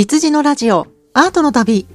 [0.00, 1.86] 羊のラジオアートの旅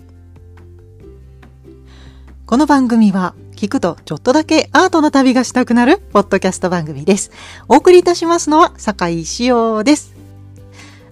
[2.46, 7.32] この番組は聞くとちょっとだけアートの旅がしたくなるポッドキャスト番組です。
[7.68, 10.14] お送りいたしますのは坂井志陽です。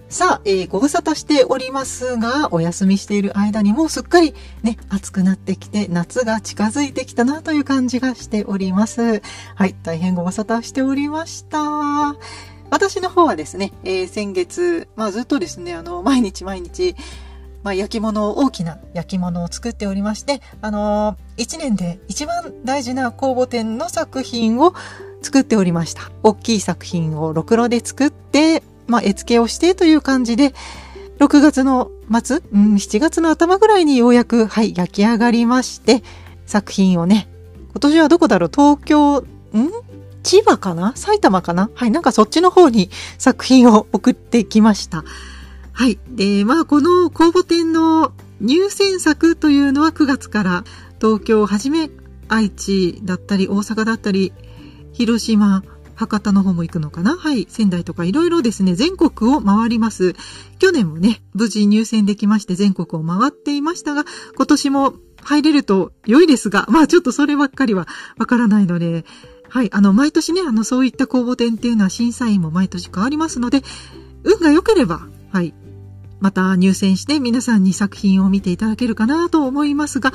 [0.08, 4.32] さあ、えー、ご無沙汰しておりますが、お休みしている間にもうすっかり
[4.62, 9.20] ね、暑くなってきて、夏が近づいてきたなという感じがしております。
[9.56, 12.14] はい、大変ご無沙汰しておりました。
[12.84, 16.94] 私の方はですね、えー、先月、まあずっとですね、あの、毎日毎日、
[17.62, 24.74] まあ、焼き物、大きな焼き物を作っておりまして、あのー、一年で一番大事な公募展の作品を
[25.22, 26.10] 作っておりました。
[26.22, 30.52] 大きい作品をろくろで作って、まあ、絵付けをしてという感じで、
[31.20, 31.90] 6月の
[32.22, 36.02] 末、うん、7月の頭ぐらいにようやく、はい、焼き上がりまして、
[36.44, 37.28] 作品をね、
[37.70, 38.50] 今年はどこだろう？
[38.54, 39.24] 東京、ん？
[40.24, 40.96] 千葉かな？
[40.96, 41.70] 埼玉かな？
[41.74, 45.04] はい、なんかそっちの方に作品を送ってきました。
[45.72, 46.00] はい。
[46.08, 50.64] で、まあ、この公募展の入選作というのは9月から
[51.00, 51.90] 東京をはじめ
[52.28, 54.32] 愛知だったり大阪だったり
[54.92, 55.62] 広島、
[55.94, 57.16] 博多の方も行くのかな？
[57.16, 57.46] はい。
[57.48, 60.14] 仙台とかいろいろですね、全国を回ります。
[60.58, 64.04] 去年もね、無事入選できまして全国を回っていましたが、
[64.36, 67.86] 今年も入れると良いですが、まあちょっとそればっかりは
[68.18, 69.04] わからないので、
[69.54, 69.70] はい。
[69.72, 73.62] あの、毎年ね、あの、そういった公募展っていうのは審査員も毎年変わりますので、
[74.24, 75.54] 運が良ければ、はい。
[76.18, 80.12] また入選して皆さんに作品を見ていただけるかなと思いますが、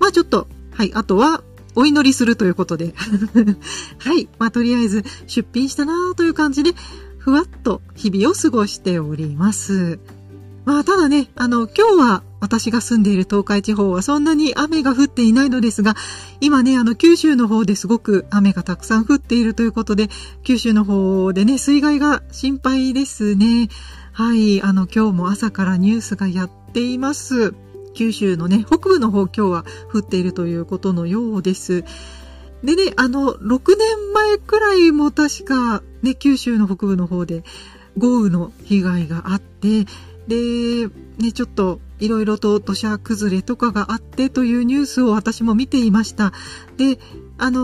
[0.00, 1.44] まあちょっと、はい、あとは
[1.76, 2.92] お祈りするということで。
[3.98, 6.74] はい、まあとりあえず出品したなという感じで、
[7.18, 10.00] ふわっと日々を過ごしております。
[10.64, 15.94] まあただね、あの、今日は私が住んでいる東海地方はそんなに雨が降っていないのですが、
[16.40, 20.08] 今ね、あの、九州の方ですごく雨がたくさん降っているということで、
[20.42, 23.68] 九州の方でね、水害が心配ですね。
[24.12, 27.54] はい、あの、今日も朝からニュースがやっています。
[27.94, 31.84] 九州のね、北部の方今日は降っているということのようです。
[32.62, 37.42] でね、あの、6年前くらいも確かね、九州の北部の方で
[37.96, 39.86] 豪雨の被害があって、
[40.28, 46.32] で、ね、ちょっといろいろと土砂崩れとかがあってというニュースを私も見ていました。
[46.76, 46.98] で、
[47.38, 47.60] あの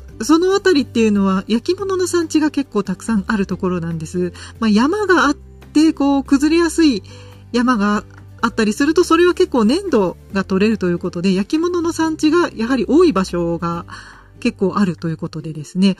[0.00, 4.32] ー、その辺りっていうのは焼き物の産地が結構たくさんあるところなんです。
[4.60, 7.02] まあ、山があって、こう、崩れやすい
[7.52, 8.04] 山が
[8.40, 13.86] あったりすると、それは結構粘土が取れるということで、焼き物の産地がやはり多い場所が
[14.40, 15.96] 結構あるということでですね。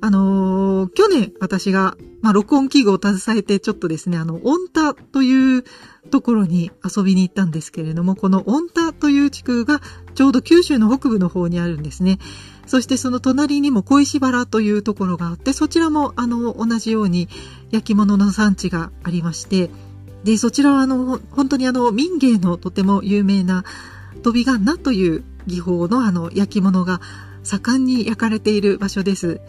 [0.00, 5.64] あのー、去年私が、まあ、録音器具を携えてちょっとですね、あの、音田という
[6.10, 9.80] ところに遊びに行ったんですけれども、この音田という地区が
[10.14, 12.18] ちょうど九州の北部の方にあるんですね。
[12.66, 17.28] そしてその隣にも小石原というところがあって、そちらもあの同じように
[17.70, 19.70] 焼き物の産地がありまして、
[20.22, 23.64] で、そちらはあの本当にあの民芸のとても有名な
[24.22, 27.00] 飛びガンナという技法のあの焼き物が
[27.42, 29.40] 盛んに焼かれている場所です。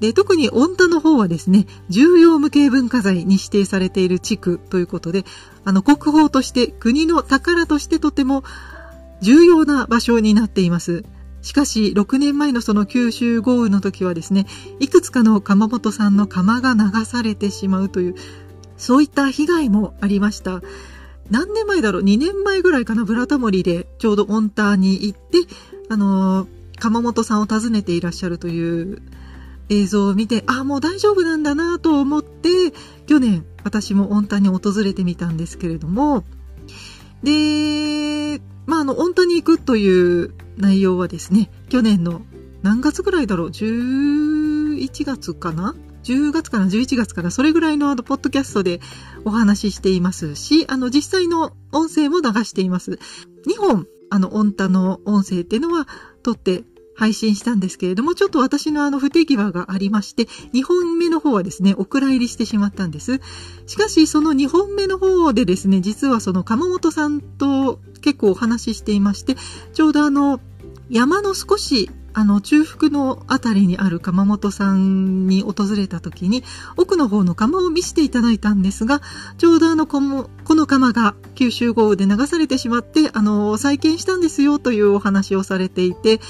[0.00, 5.24] で、特に恩田の方はですね、重要無形文化財に指定されている地区ということで、
[5.64, 8.44] あの、国宝として国の宝としてとても
[9.20, 11.04] 重要な場所になっています。
[11.42, 14.46] しかし、6年前のその九州豪雨の時はですね、
[14.80, 18.14] いくつかの窯元さんの窯が流されてしまうという、
[18.76, 20.62] そういった被害もありました。
[21.30, 25.38] 何年前だろう ?2 年前ぐらいかなブラタモリでちょうどオンタに行って、
[25.88, 26.48] あのー、
[26.78, 29.02] 窯元さんを訪ねていらっしゃるという
[29.68, 32.72] 映像を見て、あ、もう大丈夫なんだなと思って、
[33.06, 36.24] 去年私も温タに訪れてみたんですけれども、
[37.22, 42.22] で、まあ、あの、温タに行くという内容はですね、去年の
[42.62, 45.74] 何月ぐらいだろう ?11 月かな
[46.04, 48.80] ？10月から11月からそれぐらいのあの、ポッドキャストで
[49.24, 52.98] お話ししていますし、あの、実際の音声も流しています。
[53.46, 55.86] 2本、あの、音タの音声っていうのは
[56.22, 56.64] 撮って
[56.98, 63.20] 配信したんですけれども、ちょっと私のあの不手際がありまして、2本目の方はですね、お蔵入りしてしまったんです。
[63.66, 69.36] しかし、その2本目の方でですね、実はその鎌本さんと結構お話ししていまして、
[69.74, 70.40] ちょうどあの、
[70.90, 76.42] 山の少しあの、中腹のあたりにある窯元さんに訪れた時に、
[76.76, 79.00] 奥の方の窯を見せていただいたんですが、
[79.36, 86.20] ちょうどあの、この、この窯が九州豪雨で流されてしまって、あの、再建したんですよというお話をされていて、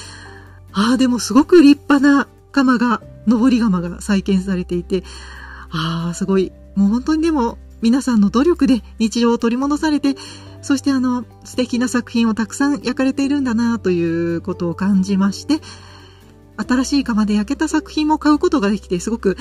[0.72, 5.04] ああ、でもすごく立派な窯が、登り窯が再建されていて、
[5.70, 6.52] ああ、すごい。
[6.74, 10.14] もう本当にでも皆さんの努力で日常を取り戻されて、
[10.62, 15.60] そしてあの、素敵な作品をたくさん焼かれているんだなということを感じまして、
[16.56, 19.36] 新しい窯で焼けた作品も買うことができて、すごく、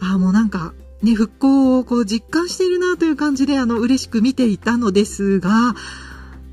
[0.00, 0.72] ああ、もうなんか、
[1.02, 5.74] ね、復興をこう実感しているなという感じで、あの、嬉しく見ていたのですが、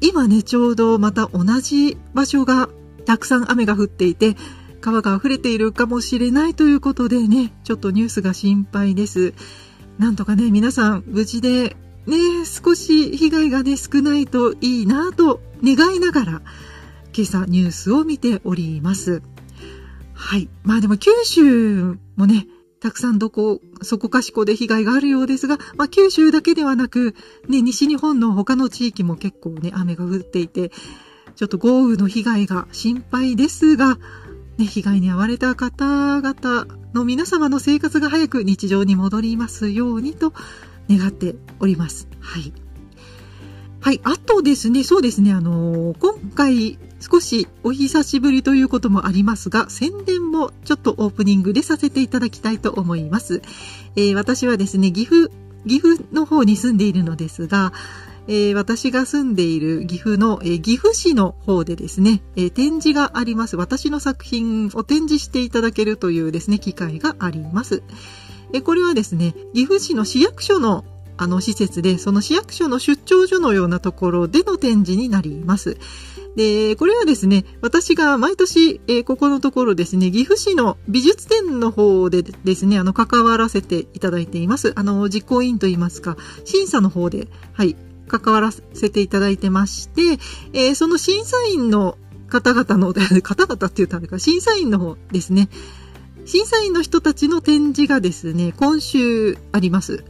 [0.02, 2.70] 今ね、ちょうどまた同じ場所が
[3.06, 4.36] たくさん雨が降っていて、
[4.82, 9.34] 川が溢れているかもしれないということでね、ちょっとニュースが心配です。
[9.98, 11.76] なんとかね、皆さん無事で
[12.06, 16.42] ね、少し被害がね、少ないといいなと願いながら、
[17.16, 19.22] 今朝ニュースを見ております。
[20.14, 20.50] はい。
[20.64, 22.48] まあでも九州もね、
[22.80, 27.16] たくさんどこ、そこかしこで被害があるようですが、まあ九州だけではなく、
[27.48, 30.72] ね、西日本の他の地域も結構ね、雨が降っていて、
[31.36, 33.98] ちょっと豪雨の被害が心配ですが、
[34.58, 40.34] ね、被害に遭われた方々の皆様の生活が早く日常に戻りますようにと
[40.90, 42.08] 願っております。
[42.20, 42.54] はい。
[43.82, 44.02] はい。
[44.04, 53.42] あとですね、そうですね、あのー、今回少しお久しぶりということもありますが、宣伝もちょっとオープニングでさせていただきたいと思います。
[53.96, 55.30] えー、私はですね、岐阜、
[55.68, 57.74] 岐阜の方に住んでいるのですが、
[58.28, 63.56] えー、私が住んでいる岐阜の、えー、岐阜市の方でですね、えー、展示があります。
[63.56, 67.84] 私の作品を展示していただけるというですね、機会があります。
[68.54, 70.86] えこれはですね、岐阜市の市役所の
[71.18, 75.78] あの施設で、その市役所の出張所のようなところでの展示になります。
[76.36, 84.74] で、これはですね、私が毎年、えー、ここのところですね、岐阜市の美術展の方でですね、あの、関わらせていただいています。
[84.76, 87.78] あの、実行委員といいますか、審査の方で、はい、
[88.08, 90.02] 関わらせていただいてまして、
[90.54, 91.98] えー、その審査員の
[92.28, 95.50] 方々の、 方々って言ったんだか、審査員の方ですね、
[96.26, 100.04] 審査員の人たちの展示がですね、今週あります。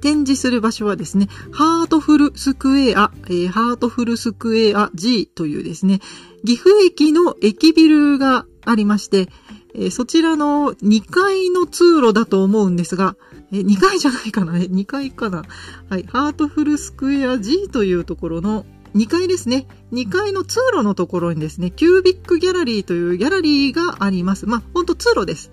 [0.00, 6.00] 展示する場所はですね、ハートフルスクエア、えー、ハートフルスクエア G というですね、
[6.44, 9.28] 岐阜駅の駅ビルがありまして、
[9.74, 13.16] えー、そちらの2階の通路だと思うんですが、
[13.54, 15.44] え、2階じゃないかな ?2 階かな？
[15.88, 19.66] はい、ハートフルスクエア G というところの2階ですね。
[19.92, 24.46] 2階の通路のところにですね、キュービックギャラリーというギャラリーがあります。
[24.46, 25.50] まあ、ほんと通路です。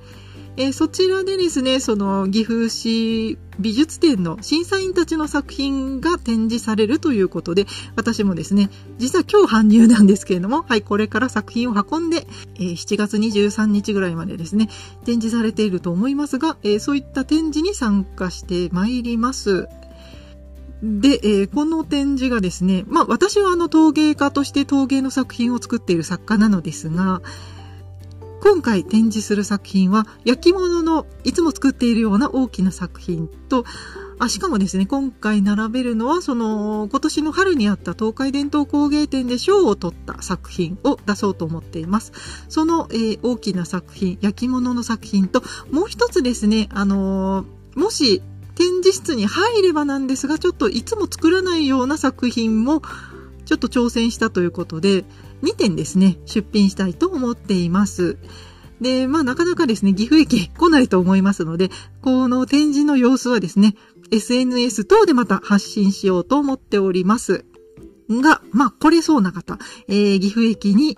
[0.58, 7.66] えー、そちらでですね、その岐阜市美術展の審査員たちの作品が展示されるということで、
[7.96, 14.70] 私もですね、実は今日搬入なんですけれども、はい、これから作品を運んで、えー、7月23日ぐらいまでですね、
[15.06, 19.68] 展示されていると思いますが、えー、そういった展示に参加してまいります。
[20.84, 27.22] で、えー、この展示がですね、まあ私はあの陶芸家として陶芸の作品を作っている作家なのですが、
[28.42, 33.66] 今回展示する作品は焼き物のいつも作っているような大きな作品と、
[34.20, 42.12] あしかもですね、今回並べるのは、その、今年の春にあった東海伝統工芸展で賞を取った作品を出そうと思っています。
[42.48, 45.42] その、えー、大きな作品、焼き物の作品と、
[45.72, 48.22] もう一つですね、あのー、もし
[48.54, 52.84] 展示室に入ればなんですが、ちょっといつも作らないような作品も、
[53.46, 55.04] ちょっと挑戦したということで、
[55.44, 58.18] 2点ですね、出品したいと思っています。
[58.80, 61.70] で、まあなかなかですね、岐阜駅来ないと思いますので、
[62.02, 63.76] この展示の様子はですね、
[64.12, 67.46] SNS 等でまた発信しようと思っております。
[68.10, 69.58] が、まあ来れそうな方、
[69.88, 70.98] えー、岐阜駅に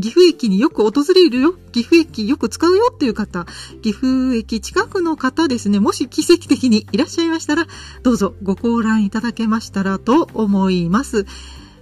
[0.00, 3.46] 岐阜駅によく訪れるよ、岐阜駅よく使うよっていう方、
[3.82, 7.66] 岐阜駅近くの方ですね、もし奇跡的にいらっしゃいましたら、
[8.04, 11.26] どうぞご観覧いただけましたらと思います。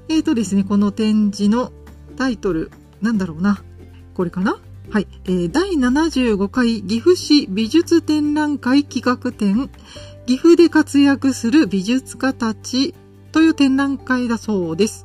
[0.08, 1.72] えーとですね、この展示の
[2.16, 2.70] タイトル、
[3.00, 3.62] なんだろうな。
[4.14, 4.58] これかな？
[4.90, 9.68] はい、えー、第75回岐阜市美術展覧会企画展、
[10.26, 12.94] 岐阜で活躍する美術家たち
[13.32, 15.04] という展覧会だそうです。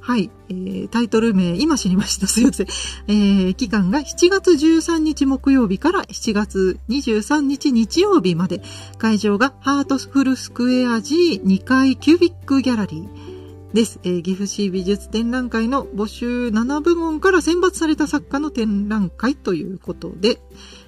[0.00, 2.26] はい、えー、タイトル名、今知りました。
[2.26, 2.66] すいません。
[3.08, 8.62] えー、期間が7月13日木曜日から7月23日日曜日まで、
[8.98, 13.33] 会場がハートフルスクエア G2 階キュービックギャラリー。
[13.74, 13.98] です。
[14.04, 20.38] えー、岐阜市美術展覧会の募集7部門から選抜された作家の展覧会ということで、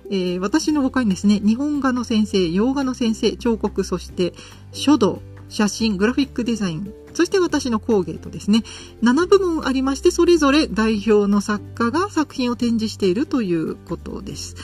[0.09, 4.35] えー、私の他にですね、日本画の先生、洋画の先生、彫刻、そして
[4.71, 8.63] 書道、写真、グラフィックデザイン、そして私の工芸とですね、
[9.03, 14.55] 7部門ありまして、それぞれ代表の作家が作品を展示しているということです。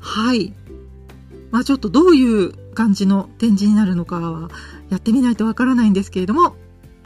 [0.00, 0.54] はい。
[1.50, 4.48] まあちょっとどういう感じの展示になるのかは
[4.88, 6.56] やってみないとわからないんですけれども、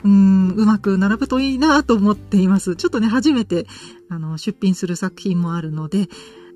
[0.05, 2.77] うん、うまく並ぶといいなと思っています。
[2.77, 3.67] ちょっとね、初めて、
[4.09, 6.09] あの、出品する作品もあるので、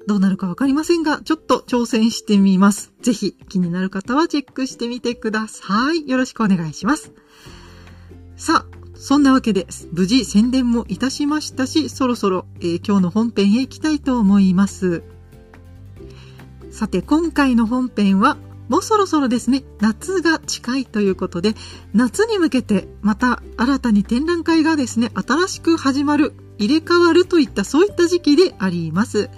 [0.06, 2.92] どうなるかわかりませんが、ちょっと挑戦してみます。
[3.02, 6.08] ぜひ、気になる方はチェックしてみてください。
[6.08, 7.12] よろしくお願いします。
[8.36, 15.02] さあ、そんなわけで、無事宣伝もいたしましたし、そろそろ、えー、今日の本編へ行きたいと思います。
[16.70, 18.36] さて、今回の本編は、
[18.70, 21.54] もうそろそろですね、夏が近いということで、
[21.92, 29.28] 夏に向けてまた新たに展覧会がですね、新しく始まる、入れ替わるといったそういった時期であります。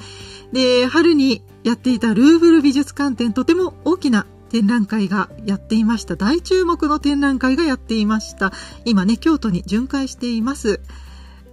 [0.52, 6.16] で、春にやっていたルーブル美術館展、とても大きな展覧会がやっていました。
[6.16, 8.52] 大注目の展覧会がやっていました。
[8.84, 10.80] 今ね、京都に巡回しています。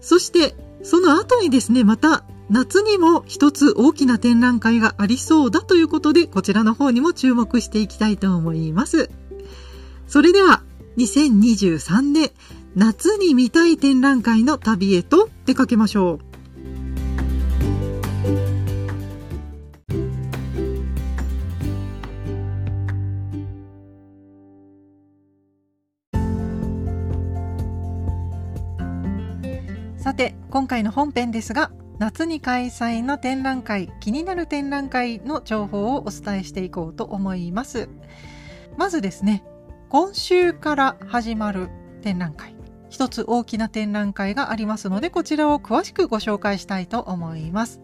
[0.02, 9.12] そして、その後にですね、また夏にも一つ大きな展覧会がありそうだということで、こちらの方にも注目していきたいと思います。
[10.08, 10.63] それでは、
[10.98, 12.32] 2023年
[12.75, 16.29] 夏に見たい展覧会の旅へと出かけましょう。
[30.01, 37.89] さて、今回の本編ですが、夏に開催の展覧会、気になる展覧会の情報をお伝えしていこうと思います。
[38.77, 39.44] まずですね、
[39.89, 41.70] 今週から始まる
[42.01, 42.56] 展覧会、
[42.89, 47.82] 一つ大きな展覧会がありますので、こちらを詳しくご紹介したいと思います。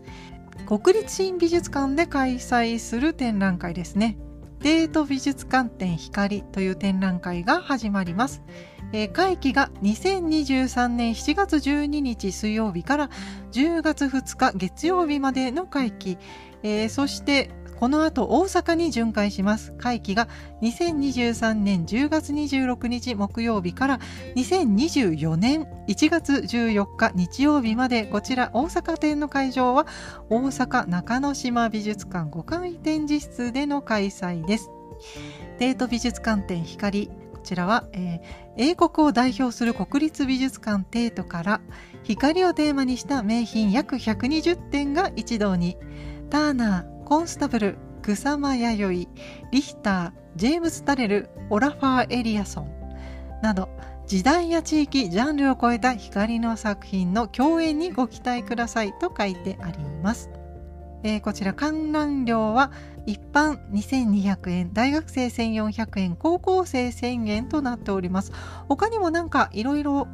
[0.66, 4.18] 国立新美術館で開催する展覧会ですね。
[4.62, 8.42] デート美術館展光という展覧会が始まります。
[8.92, 13.10] えー、会期が2023年7月12日水曜日から
[13.52, 16.18] 10月2日月曜日までの会期、
[16.64, 19.74] えー、そしてこの後大阪に巡回します。
[19.74, 20.28] 会期が
[20.62, 24.00] 2023年10月26日木曜日から
[24.36, 29.88] 2024年1月14日日曜日までこちら大阪店の会場は
[30.30, 34.70] 大阪中之島美術館5階展示室での開催です。
[35.60, 41.62] デート美術館展光こちらは、えー、英国を代表する国立美術館テートから
[42.04, 45.78] 光をテーマにした名品約120点が一堂に
[46.30, 52.72] ターナー、コンスタブル、草間弥生、リヒター、ジェームス・タレル、オラファー・エリアソン
[53.44, 53.70] など
[54.08, 60.32] 時代や地域、ジャンルを超えた光の作品の共演にご期待くださいと書いてあります。
[61.04, 62.72] えー、こちら観覧料は
[63.06, 68.32] 一般2200円、大学生1400円、高校生1000円となっております。
[68.68, 70.08] 他にもなんかいろいろ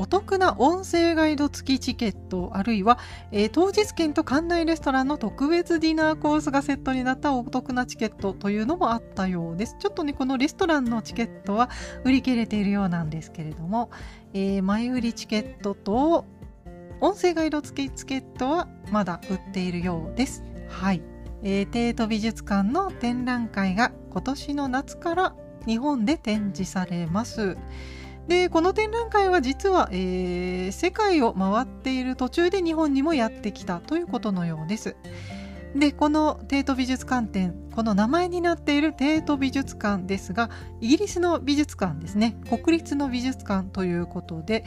[0.00, 2.98] お得な音声ガイド付きチケット、あるいは、
[3.32, 9.76] えー、当日券と館内レストランの特別ディナーコースがセットになったお得なチケットというのもあったようです。
[9.78, 11.68] ちょっとね、このレストランのチケットは
[12.04, 13.90] 売り切れているようなんですけれども、
[14.32, 16.24] えー、前売りチケットと
[17.02, 20.42] 音声ガイド付きチケットはまだ売っているようです。
[20.70, 21.02] はい。
[21.42, 25.34] えー、帝都美術館の展覧会が今年の夏から
[25.66, 27.58] 日本で展示されます。
[28.28, 34.96] でこの展覧会は実は、えー、世界を回っている途中で日本にもやってきたということのようです。
[35.74, 40.50] でこの帝都美術館展この名前になっている帝都美術館ですが
[40.80, 44.64] イギリスの美術館ですね国立の美術館ということで、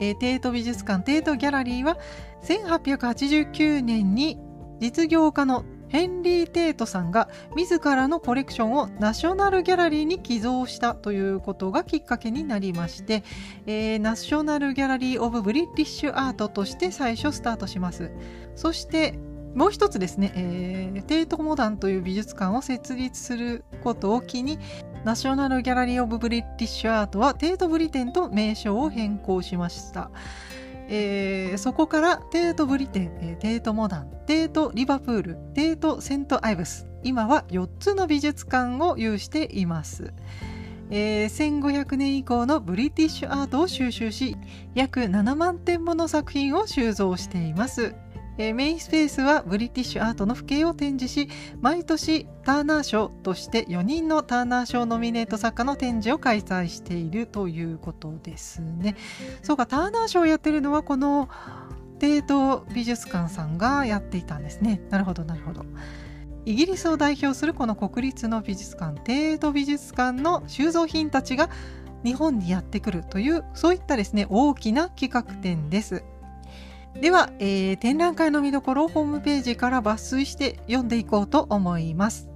[0.00, 1.98] えー、テート美術館テートギャラリーは
[2.42, 4.38] 1889年に
[4.80, 13.22] 実業家のヘンリー・テートさんが自らのコレクションをナショナルギャラリーに寄贈したということがきっかけになりまして、
[13.66, 18.10] えー、 National Gallery of British Art として最初スタートします。
[18.54, 19.18] そして
[19.54, 24.58] もう一つですね、えー、テートモダンという美術館を設立することを機に、
[25.04, 30.10] National Gallery of British Art はテート・ブリテンと名称を変更しました。
[30.92, 40.12] えー、そこからテートブリテン、えー、テートモダン、テートリバプール、テートセントアイブス、今は4つの美術館を有しています。
[40.90, 44.36] えー、1500年以降の British art を収集し、
[44.74, 47.94] 約7万点もの作品を収蔵しています。
[48.40, 51.28] えー、メインスペースは British art の風景を展示し
[51.60, 58.96] 毎年ターナー賞として4人のターナー賞ノミネート作家の展示を開催しているということですね。
[59.42, 61.28] そうかターナー賞をやってるのはこの
[61.98, 64.80] デート美術館さんがやっていたんですね。
[64.88, 65.66] なるほどなるほど。
[66.46, 71.50] イギリスを代表するこの国立の美術館テート美術館の収蔵品たちが
[72.02, 76.02] 日本にやってくるというそういったですね大きな企画展です。
[76.94, 82.28] では、えー、展覧会の見どころをホームページから抜粋して読んでいこうと思います。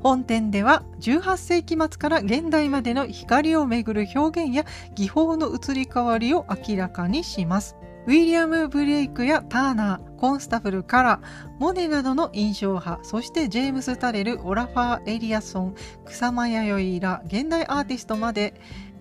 [0.00, 4.64] 本展では18世紀末から現代までの光をめぐる表現や
[4.94, 7.76] 技法の移り変わりを明らかにします。
[8.06, 11.20] ウィリアム・ブレイクやターナー、コンスタフル・カラー、
[11.58, 18.54] モネなどの印象派、そしてジェームス・タレル、オラファー・エリアソン、草間弥生ら現代アーティストまで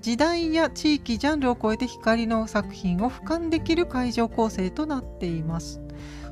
[0.06, 5.82] 時代や地域ジャンルを超えて光の作品を俯瞰できる会場構成となっています。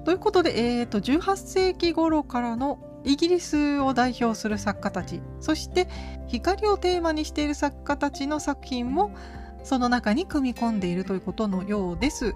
[0.06, 5.88] ということで、えーと、18世紀頃からのイギリスを代表する作家たちそして
[6.28, 9.16] 光をテーマにしている作家たちの作品も
[9.64, 12.36] その中に組み込んでいるということのようです。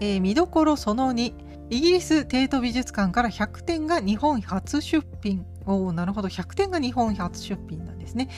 [0.00, 1.34] えー、見どころその2
[1.68, 8.28] イギリステート美術館から100点が日本初出品おおなるほど100点が日本初出品なんですね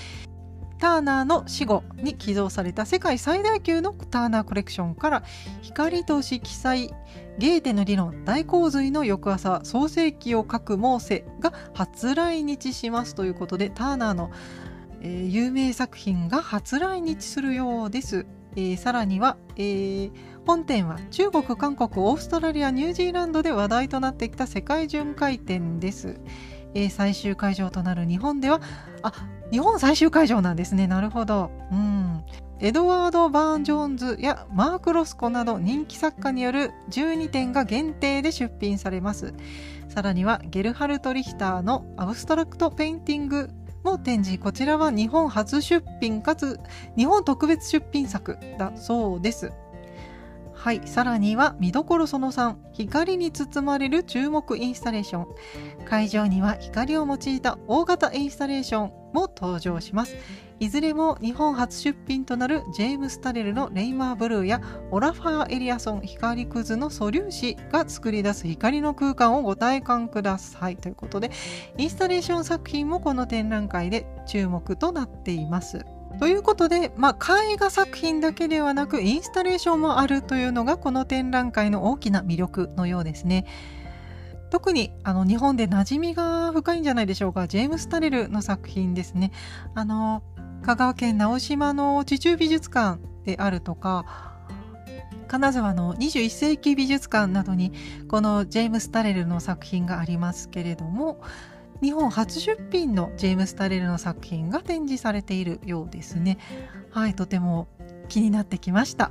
[0.84, 5.22] ターナーの死後に寄贈された世界最大級のターナーコレクションから
[5.62, 6.90] 光と色彩
[7.38, 14.30] ゲーテの理論大洪水の翌朝創世記を書くモーセが初来日しますということでターナーの、
[15.00, 18.26] えー、有名作品が初来日するようです。
[18.54, 20.12] えー、さらには、えー、
[20.46, 26.20] 本店は中国、韓国、オーストラリア、ニュージーランドで話題となってきた世界巡回展です。
[26.74, 28.60] えー、最終会場となる日本では、
[29.02, 29.12] あ、
[29.54, 30.88] 日本最終会場なんですね。
[30.88, 31.48] なるほど。
[31.70, 32.24] うん。
[32.58, 39.32] エドワード・バーン・ジョーンズやマーク・ロスコなど人気作家による12点が限定で出品されます。
[39.88, 43.48] さらにはゲルハルト・リヒターの Abstract Painting
[43.84, 44.42] も展示。
[44.42, 46.58] こちらは日本初出品かつ
[46.96, 49.52] 日本特別出品作だそうです。
[50.54, 50.80] はい。
[50.86, 55.26] さらには見どころその3、光に包まれる注目インスタレーション。
[55.84, 60.16] 会場には光を用いた大型インスタレーションも登場します。
[60.60, 64.60] いずれも日本初出品となるジェームス・タレルのレイマーブルーや
[64.92, 71.32] オラファー・エリアソン光くずの素粒子が作り出す光の空間をご体感くださいということで
[71.76, 75.84] インスタレーション作品もこの展覧会で注目となっています。
[76.18, 83.46] ということで、まあ、絵画作品だけではなくインスタレーションもあるというのがこの展覧会の大きな魅力のようですね。
[84.50, 89.32] 特にあの日本で馴染みが深いんじゃないでしょうかジェームス・タレルの作品ですね。
[89.74, 90.22] あの
[90.62, 94.32] 香川県直島の地中美術館であるとか
[95.26, 97.72] 金沢の21世紀美術館などに
[98.08, 101.20] このジェームス・タレルの作品がありますけれども
[101.82, 106.38] 日本初出品のジェームス・タレルの作品が展示されているようですね。
[106.90, 107.68] はい、とても
[108.08, 109.10] 気になってきました。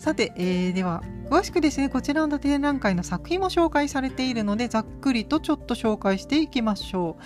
[0.00, 7.18] さて、えー、では詳しくですねこちらの展覧会の作品も紹介されているのでざっくりとちょっと紹介していきましょ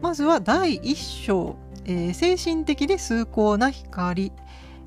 [0.00, 4.32] うまずは第1章、えー、精神的で崇高な光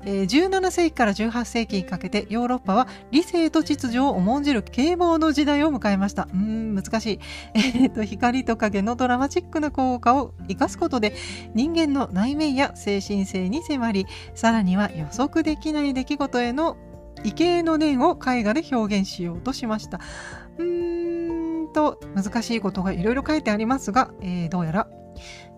[0.04, 6.28] えー、17世紀から18世紀にかけてヨーロッパは理性と秩序を重んじる啓蒙の時代を迎えました。
[6.32, 7.20] うん、難しい。
[7.54, 11.14] えー、と、光と影のドラマチックな効果を生かすことで
[11.54, 16.76] 人間の内面や精神性に迫り、さらには予測できない出来事への
[17.24, 20.00] 畏敬の念を絵画で表現しようとしました。
[20.58, 24.88] うーんと、難しいことがいろいろ書いてありますが、えー、どうやら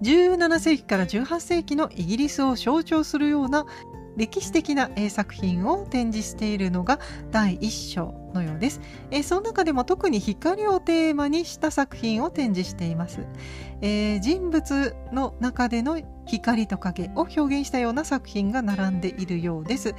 [0.03, 3.67] 17世紀から18世紀のイギリスを象徴するような
[4.17, 6.99] 歴史的な作品を展示しているのが
[7.31, 8.81] 第1章のようです。
[9.23, 13.27] その中でも特に光をテーマにした作品を展示しています。
[13.81, 19.95] えー、人物の中での光と影を表現したような作品が並んでいるようです。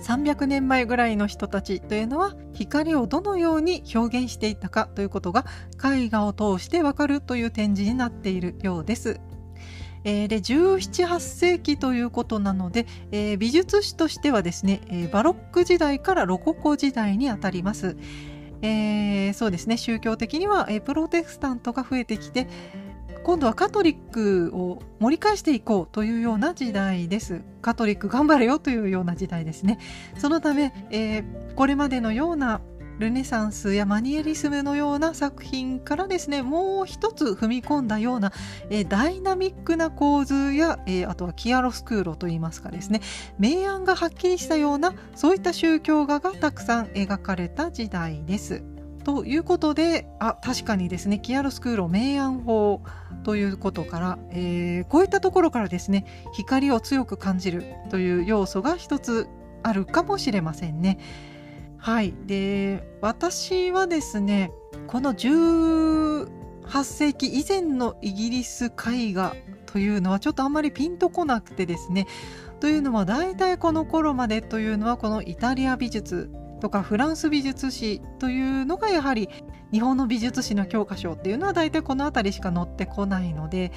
[0.00, 5.46] 300年前ぐらいの人たちというのは光をどのように表現していたかということが
[5.82, 9.20] 絵画を通してわかるという展示になっているようです。
[10.06, 17.96] えー、で1718世紀ということなので、えー、美術史としてはですね、えー、バロック時代からロココ時代にあたります。
[18.62, 22.48] えー、そうですね宗教的には、えー、プロテスタントが増えてきて
[23.22, 27.42] 今度はカトリックを盛り返していこうというような時代です。
[27.60, 29.78] カトリック頑張れよというような時代ですね。
[30.16, 32.60] そのため、えー、これまでのような
[32.98, 38.32] ルネサンスやマニエリスムのような作品からですねもう一つ踏み込んだような、
[38.70, 43.00] え、ダイナミックな構図や、え、あとはキアロスクーロといいますかですね
[43.38, 48.62] 明暗がはっきりしたようなそういった宗教画がたくさん描かれた時代です。
[49.04, 52.82] ということであ確かにですねキアロスクーロ明暗法
[53.22, 59.28] ということから、えー、こういったところからですね光を強く感じるという要素が一つ
[59.62, 60.98] あるかもしれませんね。
[61.78, 62.14] はい。
[62.26, 64.52] で、私はですね、
[64.86, 66.28] この18
[66.84, 69.34] 世紀以前のイギリス絵画
[69.66, 72.06] というのはちょっとあんまりピンとこなくてですね、
[72.60, 79.28] というのは大体この頃までというのはこのイタリア美術とかフランス美術史というのがやはり
[79.72, 83.72] 日本の美術史の教科書っていうのは大体この辺りしか載ってこないので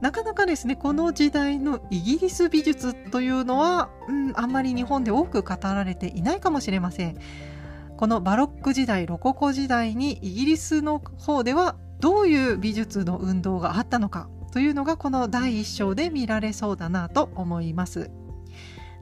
[0.00, 7.18] なかなかですねこの時代のイギリス美術というのは、うん、あんまり日本で多く語られていないかもしれません
[7.96, 18.10] このバロック時代ロココ時代にイギリスの方ではどういう美術の運動があったのかというのがこの第一章で見られそうだなと思います。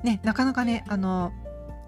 [0.02, 1.32] ね、なかなかねあの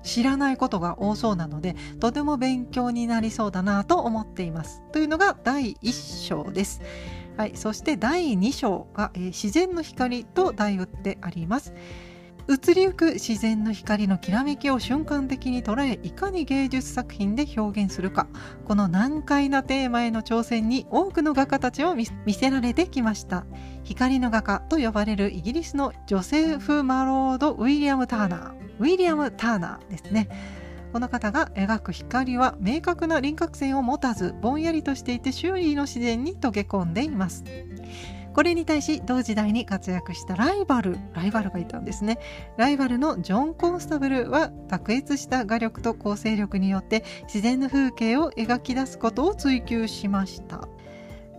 [0.02, 4.82] 知らないことが多そうなので、とても勉強になりそうだなと思っています。
[4.92, 6.82] というのが第1章です。
[7.36, 11.74] はい、そして第2章が、えー、自然の光と題打ってあります。
[12.46, 18.26] 移りゆく自然の光のきらめきを瞬間的に捉えいかに芸術作品で表現するか。
[18.66, 23.46] この難解なテーマへの挑戦に多くの画家たちを見せられてきました。
[23.82, 28.52] 光の画家と呼ばれるイギリスのジョセフ・マロード・ウィリアム・ターナー。
[28.78, 30.28] ウィリアム・ターナーですね。
[30.94, 37.42] この方が描く光は明確な輪郭線を持たずぼんやりとしていて周囲の自然に溶け込んでいます。
[38.32, 42.20] これに対し同時代に活躍したライバルライバルがいたんですね。
[42.56, 50.68] ライバルのジョン・コンスタブルは卓越した画力と構成力によって自然の風景を描き出すことを追求しました。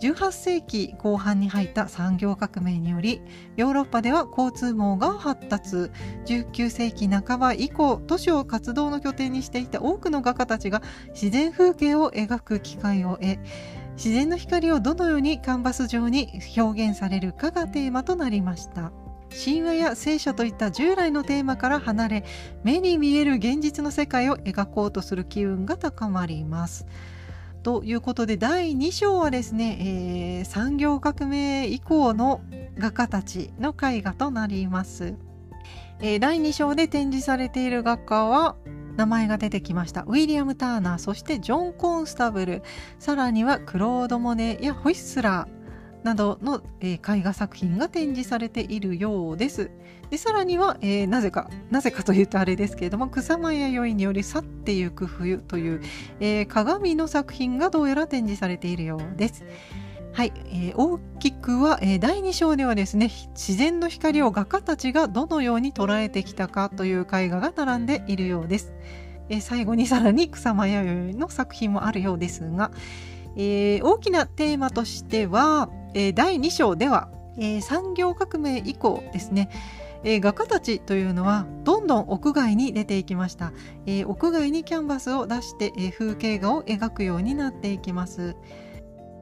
[0.01, 3.21] 18世紀後半に入った産業革命により
[3.55, 5.91] ヨーロッパでは交通網が発達。
[6.25, 13.37] 19世紀半ば以降都市を活動の拠点にしていた多くの画家たちが自然風景を描く機会を得
[13.95, 18.91] 自然の光をどのようにカンバス上に表現されるかがテーマとなりました。
[19.29, 22.25] 神話や聖書といった従来のテーマから離れ
[22.63, 26.85] 目に見える現実の世界を描こうとする機運が高まります。
[27.65, 29.79] ということで第2章はですね、
[30.37, 32.41] えー、産業革命以降の
[32.77, 35.15] 画家たちの絵画となります、
[35.99, 38.55] えー、第2章で展示されている画家は
[38.97, 40.03] 名前が出てきました。
[40.03, 42.61] ウィリアム・ターナーそしてジョン・コンスタブル。
[42.99, 49.71] さらにはクロード・モネやホイッスラーなどの、えー、絵画作品が展示されているようです。
[50.09, 55.81] でさらには、えー、なぜかなぜかというとあれですけれども草間彌生により去ってゆく冬という、
[56.19, 59.43] えー、鏡の作品がどうやら展示されているようです。
[60.13, 68.73] はい、えー、大きくは、えー、第2章ではですね自然の光を画家たちがどのように捉えてきたかという絵画が並んでいるようです。
[69.27, 72.71] えー、最後にさらに草間彌生の作品もあるようですが、
[73.35, 79.49] え大きなテーマとしては、え第2章では、え産業革命以降ですね
[80.05, 83.51] え画家たちというのはどんどん屋外に出ていきました、
[83.87, 88.35] え屋外にキャンバスを出して、え風景画を描くようになっていきます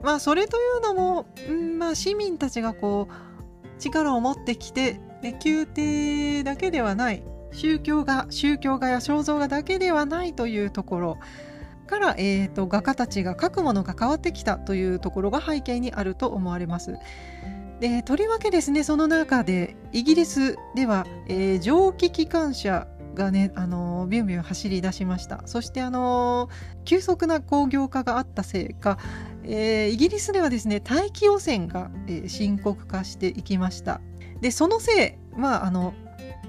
[0.03, 4.99] まあそれというのも、うんまあ、市民たちがこう力を持ってきて
[5.43, 11.17] 宮廷だけではない宗教画宗教画や肖像画だけではないというところ
[11.87, 16.97] から、えーと、画家たちが描くものが変わってきたというところが背景にあると思われます。
[17.83, 25.43] でとりわけですねその中でイギリスでは、えー、蒸気機関車がね、あのビュンビュン走り出しました。
[25.45, 26.49] そしてあの
[26.85, 28.97] 急速な工業化があったせいか、
[29.43, 33.99] えー、イギリスではですね大気汚染が、え、深刻化していきました。
[34.39, 35.93] でそのせいまあ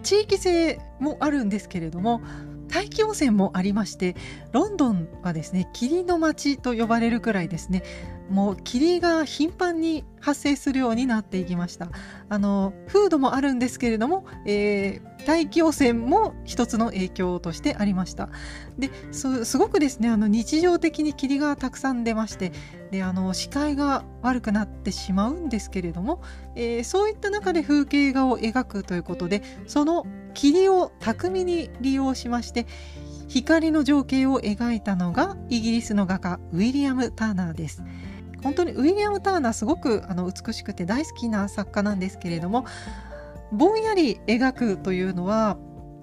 [0.04, 2.22] 地域性もあるんですけれども
[2.68, 4.16] 大気汚染もありまして
[4.52, 7.82] ロンドンはですね霧の街と呼ばれるくらいですね
[8.30, 11.90] もう霧が頻繁に発生するようになっていきました
[12.28, 18.30] あの風土もあるんですけれども、えー、大気汚染も一つの影響としてありました
[18.78, 22.52] ですごくですねあの日常的に霧がたくさん出まして
[22.90, 26.22] であの視界が悪くなってしまうんですけれども、
[26.56, 32.66] えー、そういった中で風景画を描くということでその霧を巧みに利用しまして
[33.28, 37.82] 光の情景を描いたのがイギリスの画家ウィリアム・ターナーです。
[38.44, 42.66] 本当にウィリアム・ターナーすごくあの美しくて大好きな作家なんですけれども
[43.50, 45.56] ぼんやり描くというのは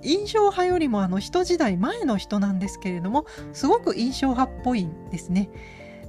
[0.04, 5.50] 印象派よりもあの人時代前の人なんですけれどもすごく印象派っぽいんですね。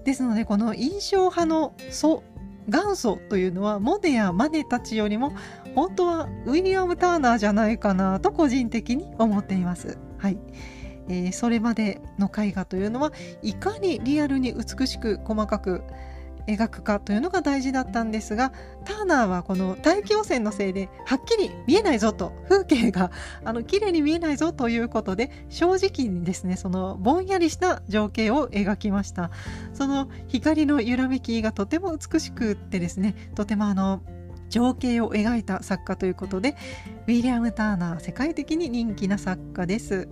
[0.05, 2.25] ですのでこの印象派の祖
[2.69, 5.33] 元祖というのはモネやマネたちよりも
[5.75, 9.99] 本当はウィリアム・ターナーじゃないかなと個人的に思っています。
[10.19, 10.39] はい。
[11.09, 15.83] えー、それまでの絵画というのはいかにリアルに美しく細かく
[16.47, 18.53] 描くかというのが大事だったんですが
[18.85, 23.11] ターナーはこの大気汚染のせいではっきり見えないぞと風景が
[23.45, 29.31] あの綺麗に見えないぞということで正直にですねそのぼんやりした情景を描きました。
[29.73, 34.03] その光の揺らめきがとても美しくってですねとてもあの
[34.53, 36.55] 情景を描いた作家ということで
[37.07, 40.09] ウィリアム・ターナー世界的に人気な作家です。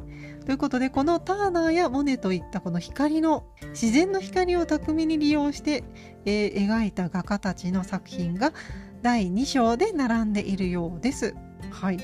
[0.47, 5.85] ということでこのターナーやモネといったこの光の自然の光を巧みに利用して、
[6.25, 8.55] えー、描いた画家たちの作品が
[9.03, 11.35] 第2章で並んでいるようです。
[11.71, 11.99] はい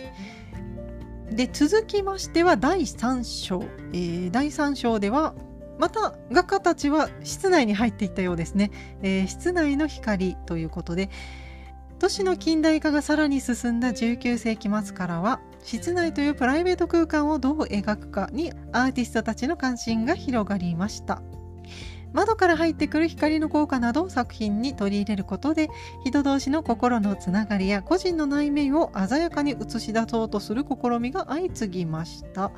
[1.30, 5.34] で続きましては第3章、えー、第3章では
[5.78, 8.70] また画家たちは室内に入っていったようですね、
[9.02, 11.10] えー、室内の光ということで
[11.98, 21.22] 都市の近代化がさらに進んだ19世紀末からは室内というプライベート空間をどう描くかにアーティストたちの関心が広がりました。
[22.12, 25.68] 窓から入ってくる光の効果などを作品に取り入れることで
[26.04, 32.52] 人同士の心のつながりや個人の内面を鮮やかに映し出そうとする試みが相次ぎました。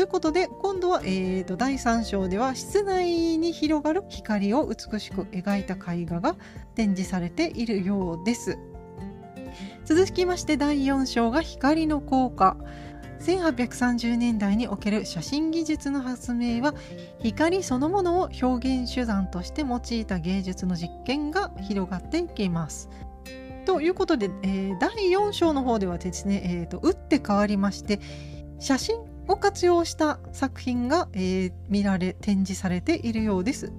[0.00, 6.36] ということで今度は、えーと、第3章では室内に広がる光を美しく描いた絵画が
[6.74, 8.56] 展示されているようです。
[9.84, 12.56] 続きまして第4章が光の効果。
[13.20, 16.72] 1830年代における写真技術の発明は
[17.18, 22.88] 光そのものを表現手段として用いた芸術の実験が広がっていきます。
[23.66, 28.00] ということで、えー、第4章の方ではですね、えーと打って変わりまして
[28.58, 33.72] 写真を活用した作品が、えー、見られ展示されているようです。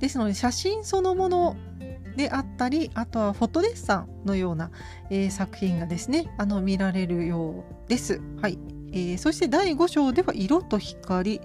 [0.00, 1.56] ですので写真そのもの
[2.16, 4.70] であったりあとはフォトデッサンのような、
[5.10, 8.20] えー、作品がですねあの見られるようです。
[8.40, 8.58] はい
[8.92, 11.40] えー、そして第5章では色と光、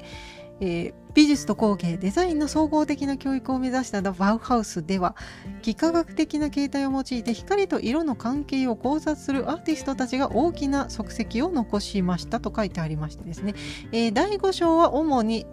[0.62, 5.16] えー、美術と工芸デザインの総合的な教育を目指したバウハウスでは
[5.64, 13.56] 幾何学的な形態を用いて光と色の関係を考察するアーティストたちが大きな足跡を残しましたと書いてありましてですね、
[13.92, 15.46] えー、第5章は主に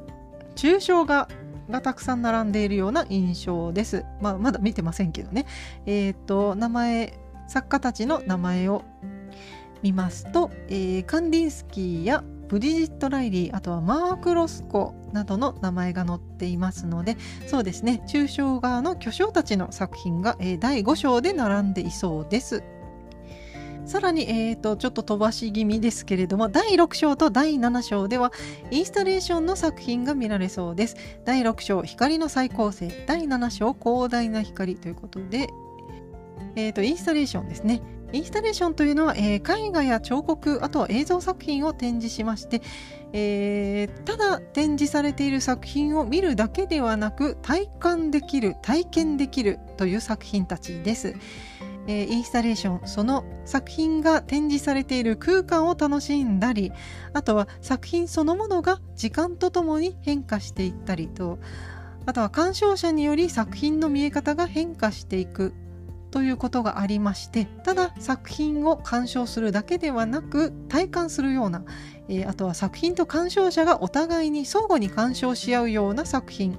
[0.54, 1.28] 抽象画
[1.68, 4.04] がたくさん並んでいるような印象です。
[4.20, 5.46] まあ、まだ見てませんけどね。
[5.84, 8.84] えっ、ー、と、名前、作家たちの名前を
[9.82, 22.62] 見ますと、えー、カンディンスキーやブリジット・ライリーあとはマーク・ロスコなどの名前が載っていますのでそうですね抽象画の巨匠たちの作品が、えー、第5章で並んでいそうです。
[23.86, 28.32] さらに、えーと、ちょっと飛ばし気味ですけれども第6章と第7章では
[28.72, 30.96] インスタレーションの作品が見られそうです。
[31.24, 35.48] 第6章光の再構成第7章広大な光ということで、
[36.56, 37.80] えーとインスタレーションですね。
[38.12, 42.62] インスタレーションというのは、えー、絵画や彫刻あとは映像作品を展示しまして、
[43.12, 51.14] えー、ただ展示されている作品を見るだけではなく体感できる体験できるという作品たちです。
[51.88, 56.72] えー、インスタレーションその作品が展示されている空間を楽しんだり
[57.12, 61.38] あとは作品そのものが時間とともに変化していったりと
[62.04, 65.54] あとは鑑賞者により作品の見え方が変化していく
[66.16, 71.62] ということがありましてただ作品を鑑賞するだけではなく体感するような、
[72.08, 76.58] えー、あとは作品と鑑賞者がお互いに相互に鑑賞し合うような作品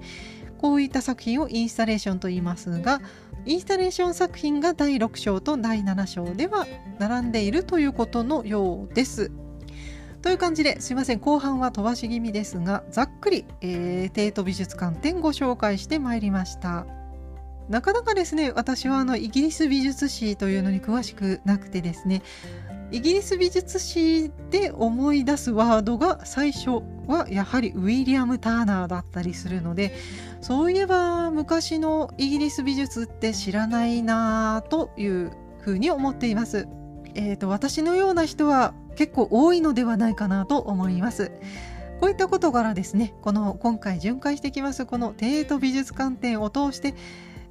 [0.59, 3.01] こういった作品をインスタレーションと言いますが
[3.47, 6.67] インスタレーション作品が第6章と第7章では
[6.99, 9.31] 並んでいるということのようです。
[10.21, 16.85] という感じですいません後半は飛ばし気味ですがざっくり、えー、帝都美術館展ご紹介してまいりました。
[17.69, 22.21] なかなかですね私はあのイギリス美術史というのに詳しくなくてですね
[22.91, 29.93] イギリス美術史で思い出すワードが最初はやはりウィリアム・ターナーだったりするので
[30.39, 36.67] そういえば昔のイギリス美術って知らないなというふうに思っています。
[37.15, 41.31] えーと、私のような人は結構多いのではないかなと思います。
[41.99, 46.93] こういったことからですねこの今回巡回してきますこの帝都美術館展を通して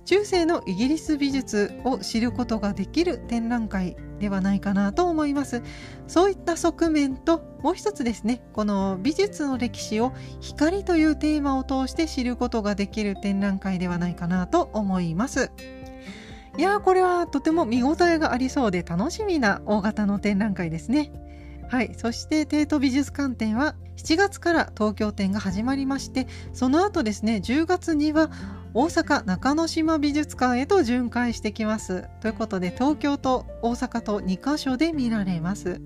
[0.07, 5.63] 中世のイギリス美術を知ることができる展覧会ではないかなと思います。
[6.07, 8.41] そういった側面ともう一つですね。
[8.53, 15.51] この美術の歴史を光というテーマを通して知ることができる展覧会ではないかなと思います。
[16.57, 21.11] いやーこれはとても見応えがありそうで楽しみな大型の展覧会ですね。
[21.69, 28.31] はい、そして帝都美術館展は7月から東京展が始まりましてその後ですね10月には
[28.75, 32.05] 大阪中之島美術館へと巡回してきます。
[32.21, 35.81] ということで東京と大阪と2カ所で見られます。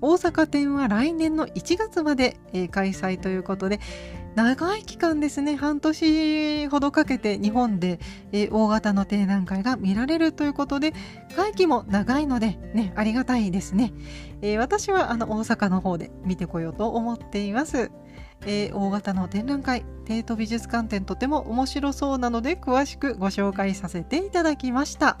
[0.00, 2.36] 大阪展は来年の1月まで、
[2.72, 3.78] 開催ということで
[4.34, 8.00] 長い期間ですね半年ほどかけて日本で、
[8.32, 10.94] えー、大型の展覧会が見られるということで
[11.36, 13.92] 会期も長いのでねありがたいですね、
[14.40, 17.90] えー、私はあの大阪の方で見てこようと思っています、
[18.46, 25.18] えー、大型の展覧会帝都美術館展とても面白そうなので詳しくご紹介させていただきました。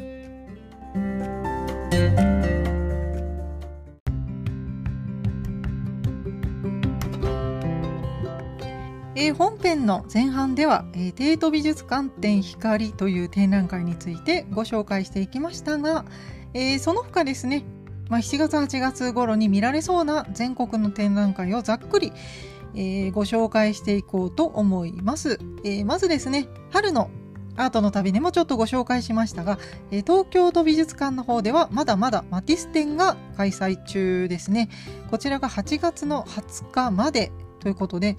[9.22, 16.04] えー、本編の前半では、えー、帝都美術館展光という展覧会についてご紹介していきましたが、
[16.54, 17.64] えー、その他ですね、
[18.08, 22.12] まあ、7月8月頃に見られそうな全国の展覧会をざっくり、
[22.74, 25.38] えご紹介していこうと思います。
[25.62, 27.10] えまずですね、春の
[27.54, 29.58] アートの旅でもちょっとご紹介しましたが、
[29.90, 34.68] え東京都美術館の方ではまだまだマティス展が開催中ですね。
[35.10, 37.30] こちらが8月の20日まで
[37.60, 38.16] ということで、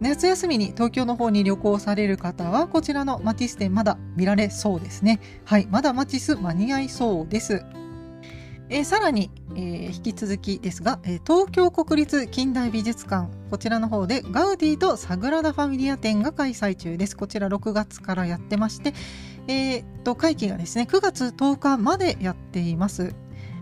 [0.00, 5.20] 夏休みに東京の方に旅行される方は、こちらのマティス展まだ見られそうですね。
[5.44, 7.64] はい、まだマティス間に合いそうです。
[8.70, 17.16] え、さらに、えー、引き続きですが、えー、東京国立近代美術館、こちらの方でガウディとサグラダ・ファミリア展が開催中です。
[17.16, 18.94] こちら6月からやってまして、
[19.48, 23.14] えー、と、会期がですね、9月10日までやっています。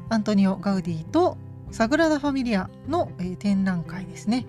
[0.08, 1.36] アントニオ・ガウディと
[1.72, 4.46] サグラダ・ファミリアの、え、展覧会ですね。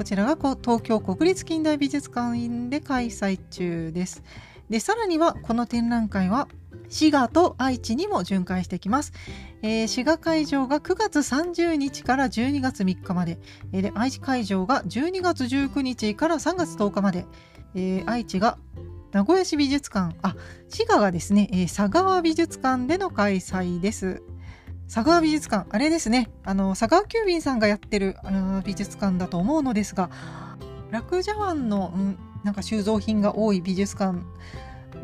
[0.00, 4.22] こちらが東京国立近代美術館で開催中です。
[4.70, 6.48] で、さらにはこの展覧会は
[6.88, 9.12] 滋賀と愛知にも巡回してきます。
[9.60, 13.38] えー、滋賀会場が9月30日から12月3日まで、
[13.74, 17.26] えー、で愛知会場が12月19日から3月10日まで、
[17.74, 18.56] えー、愛知が
[19.12, 20.34] 名古屋市美術館、あ、
[20.70, 24.22] 滋賀がですね、えー、佐川美術館での開催です。
[24.92, 30.10] 佐川美術館、あれですね、あの、佐川急便さんがやってるあの美術館だと思うのですが、
[30.90, 34.18] 楽茶碗の、うん、なんか収蔵品が多い美術館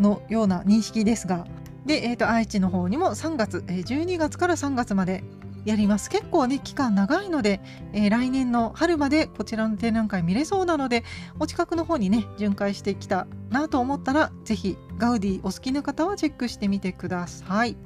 [0.01, 1.47] のような認識ですが、
[1.85, 5.23] で、えー、と愛知の方にも3月、えー、12月から3月まで
[5.65, 6.11] やります。
[6.11, 7.61] 結構ね、期間長いので、
[7.93, 11.05] えー、来年の春までこちらの展覧会見れそうなので、
[11.39, 17.77] お近くの方にね、巡回してきたなと思ったら、ぜひガウディお好きな方はチェックしてみてください。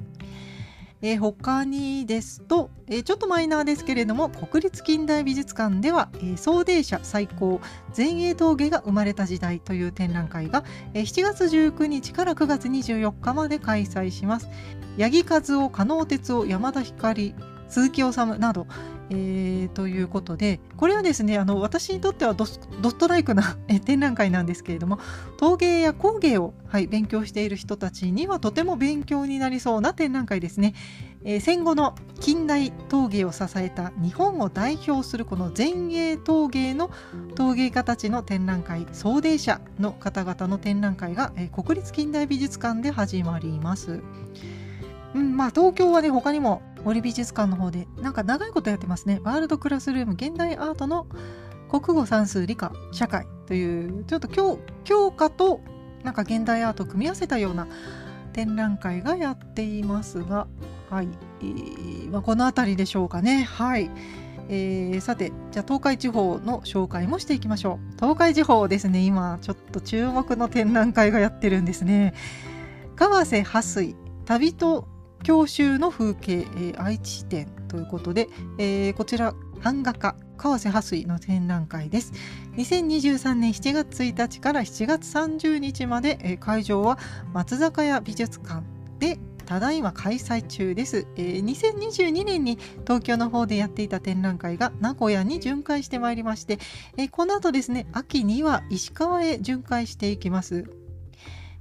[1.01, 7.59] えー、他にですと、えー、ちょっとマイナーですけれども国立近代美術館では、えー、送電車最高
[7.95, 14.49] 前衛峠が生まれた時代という展覧会が、えー、7月19日から9月24日まで開催します。
[14.97, 17.33] 八木和夫加納哲夫山田光
[17.71, 18.67] 鈴木治など、
[19.09, 22.59] えー、ということでこれはですねあの私にとってはドス
[22.97, 24.99] トライクな 展覧会なんですけれども
[25.37, 30.73] 陶芸や工芸を、はい、勉強している人たちにはとても勉強になりそうな展覧会ですね。
[31.23, 36.89] えー、戦後の近代陶芸を支えた日本を代表するこの前衛陶芸の
[37.35, 44.01] 陶芸家たちの展覧会送迎者の方々の展覧会が、えー、国立近代美術館で始まります。
[45.13, 49.19] うんまあ、東京はね他にも森美術館の方でなんか長いことやってますね。
[49.23, 51.07] ワールドクラスルーム現代アートの
[51.69, 55.61] 国語算数理科社会というちょっと教教科と
[56.03, 57.67] なんか現代アートを組み合わせたような
[58.33, 60.47] 展覧会がやっていますが
[60.91, 61.07] はい、
[61.41, 63.43] えーまあ、この辺りでしょうかね。
[63.43, 63.89] はい。
[64.49, 67.95] えー、さてじゃあ東海地方の紹介もしていきましょう。
[67.95, 68.99] 東海地方ですね。
[68.99, 72.13] 今ちょっと注目の展覧会がやってるんですね。
[72.97, 74.85] 川瀬波水旅と
[75.23, 82.13] 教習の風景、えー、愛知展ということで、えー、こちら版画家川瀬波水の展覧会です。
[82.57, 86.97] 2023年7月1日から7月30日まで、えー、会場は
[87.33, 88.63] 松坂屋美術館
[88.99, 89.19] で
[89.51, 96.57] ただいま開催中です、えー、2022年に東京の方でやっていた展覧会が名古屋に巡回してまいりまして、
[96.95, 100.71] えー、この後ですね秋には石川へ巡回していきます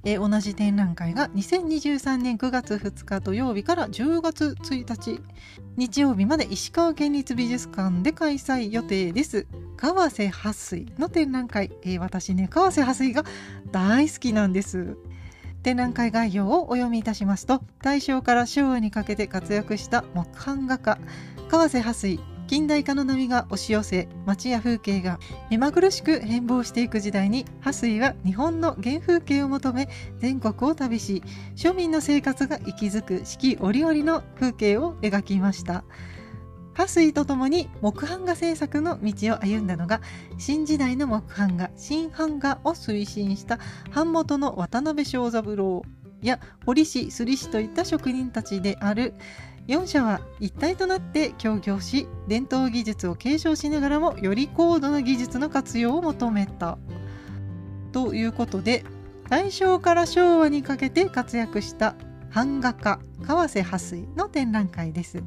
[0.05, 5.21] えー、同じ展覧会が2023年9月2日土曜日から10月1日
[5.77, 9.47] 日曜日まで石川県立美術館で開催予定です。
[9.77, 13.25] 川瀬撥水の展覧会、えー、私ね川瀬撥水が
[13.73, 14.97] 大好きなんです。
[15.63, 20.99] 展覧会概要をお読みいたしますと大正から昭和にかけて活躍した木版画家
[21.51, 31.23] 川瀬撥水近代化の波が押し寄せ街や風景が目まぐるしく変貌していく時代に波水は日本の原風景を求め全国を旅し
[31.55, 35.85] 庶民の生活が息づく四季折々の風景を描きました。
[36.75, 40.01] 波水とともに木版画制作の道を歩んだのが
[40.37, 43.61] 新時代の木版画新版画を推進した
[43.95, 45.85] 版元の渡辺正三郎
[46.21, 49.15] や堀師摺師といった職人たちである
[49.69, 56.79] 4社は一体となって協業し伝統技術を継承しながらもより高度な技術の活用を求めた
[57.93, 58.85] ということで
[59.29, 61.95] 大正から昭和にかけて活躍した
[62.35, 65.19] 版画家川瀬波水の展覧会です。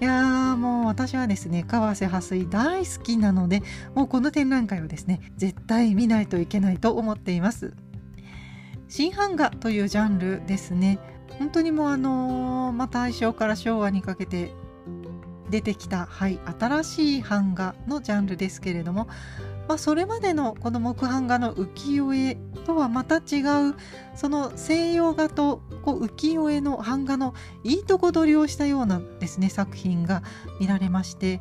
[0.00, 3.62] いやーもう私はですね川瀬波水大好きなので
[3.94, 7.74] もうこの展覧会をですね絶対見ないといけないと思っています。
[8.88, 10.98] 新版画というジャンルですね
[11.38, 14.52] 本当にもうあのー、まあ、大正から昭和にかけて
[15.50, 19.08] 出てきた、はい、新しい版画のジャンルですけれども、
[19.66, 23.74] まあ、それまでのこの木版画の浮世絵とはまた違う
[24.14, 27.34] その西洋画とこう浮世絵の版画の
[27.64, 30.22] いいとこ取りをしたようなですね作品が
[30.60, 31.40] 見られまして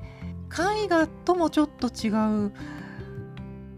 [0.53, 2.09] 絵画ともちょっと違
[2.47, 2.53] う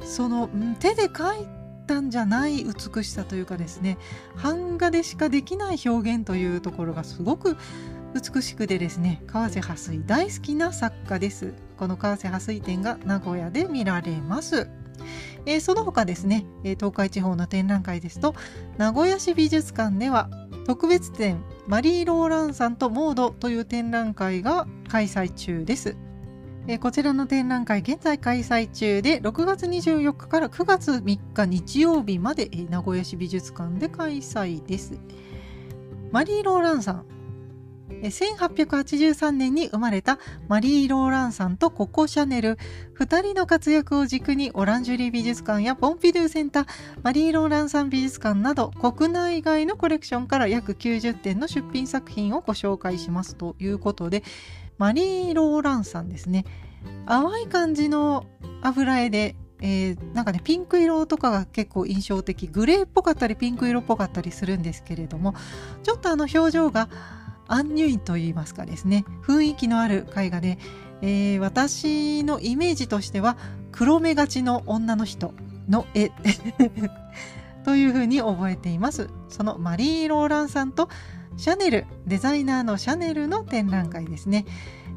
[0.03, 0.47] その
[0.79, 1.58] 手で描い
[1.89, 3.97] 単じゃない美しさというかですね
[4.41, 7.57] 版画でしかできない表現というところがすごく
[8.13, 14.69] 美しくでですね川瀬破水大好きな作家ですこの川瀬破水展が名古屋で見られます
[15.45, 18.35] えー、その他ですね、え東海地方の展覧会ですと
[18.77, 20.29] 名古屋市美術館では
[20.67, 25.95] 特別展マリー・ローランさんとモードという展覧会が開催中です。
[26.71, 34.93] えこちらの展覧会現在開催中で6月24日から9月3日日曜日まで、え名古屋市美術館で開催です。
[36.11, 37.05] マリー・ローランさん
[38.03, 42.59] 1883年に生まれたマリー・ローランさんとココ・シャネル
[42.99, 46.67] 2人の活躍を軸にオランジュリー美術館やポンピドゥセンター
[47.01, 54.23] マリー・ローランさん美術館など国内外のコレクションから約90点の出品作品をご紹介しますということで
[54.79, 56.45] マリー・ローランさんですね。
[57.05, 58.25] 淡い感じの
[58.63, 62.47] 油絵でえー、なんかねピンク色とかが結構印象的。
[62.47, 65.35] グレーっぽかったりピンク色っぽかったりするんですけれども
[65.83, 66.89] ちょっとあの表情が
[67.47, 69.05] アンニュイといいますかですね。
[69.23, 70.59] 雰囲気のある絵画で、
[71.01, 73.37] えー、私のイメージとしては
[73.71, 75.33] 黒目がちの女の人
[75.67, 76.11] の絵。
[77.65, 79.09] というふうに覚えています。
[79.27, 80.89] そのマリー・ローランさんと
[81.37, 84.45] シャネルデザイナーのシャネルの展覧会ですね、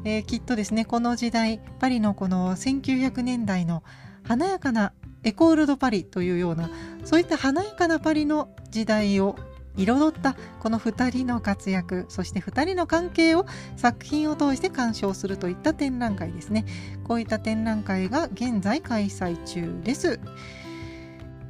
[0.03, 3.83] えー、きっとですねこの時代パリのこの1900年代の
[4.23, 6.69] 華やかなエコール・ド・パリというような
[7.03, 9.35] そういった華やかなパリの時代を
[9.75, 16.65] 彩ったこの2人の活躍そして2人の関係を作品を通して鑑賞するといった展覧会ですね。
[17.03, 20.19] こういった展覧会が現在開催中です。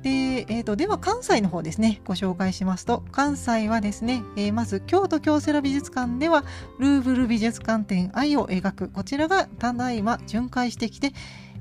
[0.04, 6.44] で,、えーと、では関西の方ですねご紹介しますと関西はですね、えー、まず京都京セラ美術館では
[6.78, 11.14] ルーブル美術館展愛を描くこちらがただいま巡回してきて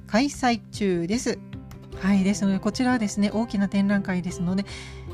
[0.06, 1.38] 開催中です
[2.00, 4.64] はいですのでこちらはですね大きな展覧会ですので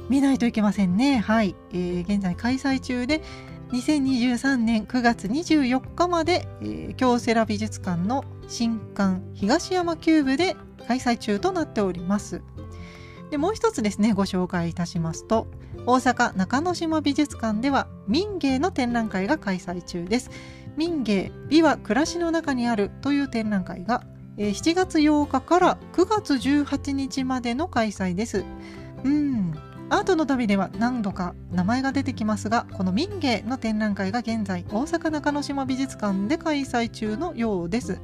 [0.08, 1.18] 見ないといけませんね。
[1.18, 3.20] はい、えー、現在開催中で
[3.72, 10.56] 2023年9月24日まで、えー、京セラ美術館の新館東山キューブで
[10.86, 12.40] 開催中となっております。
[13.30, 15.46] でもう一つですねご紹介いたしますと
[15.86, 20.30] 大阪中之島美術館では民芸の展覧会が開催中です。
[20.76, 24.04] 民芸美は暮らしの中にあるという展覧会が
[24.36, 28.44] 7月8日から9月18日までの開催です。
[29.04, 29.52] うん
[29.90, 37.98] アートの旅では何度か名前が出てきますがこの民芸の展覧会が現在大阪中之島美術館で開催中のようです。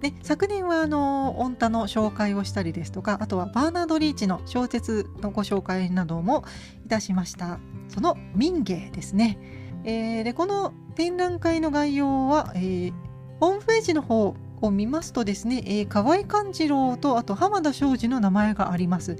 [0.00, 6.44] で昨年はあの御田の紹介をしたりですとかあとはバーナード・リーチの小説のご紹介なども
[6.84, 7.58] いたしました。
[7.88, 9.38] その民芸ですね、
[9.84, 12.92] えー、でこの展覧会の概要は、えー、
[13.40, 19.16] ホームページの方を見ますとですね、えー、河合勘次郎とあと浜田庄司の名前があります、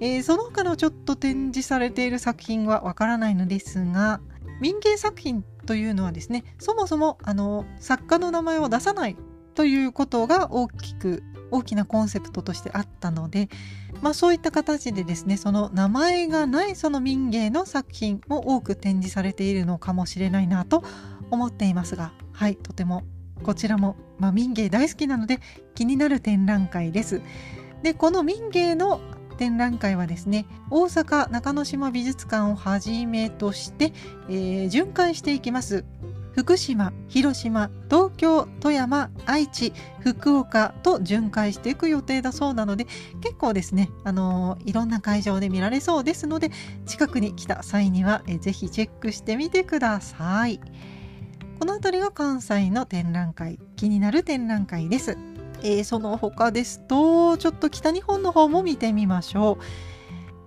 [0.00, 4.20] えー、その他のちょっと展示されている作品はわからないのですが
[4.60, 9.16] 民芸作品というのはですねそもそもあの作家の名前を出さない
[9.54, 13.48] ということが大きく大きなコンセプトとしてあったので、
[14.00, 20.82] まあ、そういった形でですねその名前がないその民芸の作品も多く展示されているのかもしれないなと
[21.30, 23.04] 思っていますがはいとても
[23.42, 25.40] こちらも、まあ、民芸大好きなので
[25.74, 27.20] 気になる展覧会です。
[27.82, 29.00] でこの民芸の
[29.36, 33.92] 展覧会はですね大阪中之島美術館をはじめとして、
[34.28, 35.84] えー、巡回していきます
[36.32, 42.86] 福島広島東京富山愛知福岡と巡回していく予定だそうなので
[43.20, 46.50] 結構ですねあのー、いろんな会場で見られそうですので
[46.86, 50.60] 近くに来た際には、えー、ぜひチェックしてみてください。
[51.62, 55.16] この辺りが関西の展覧会気になる展覧会です、
[55.62, 59.64] えー、その他ですとちょっと北日本の方も見てみましょう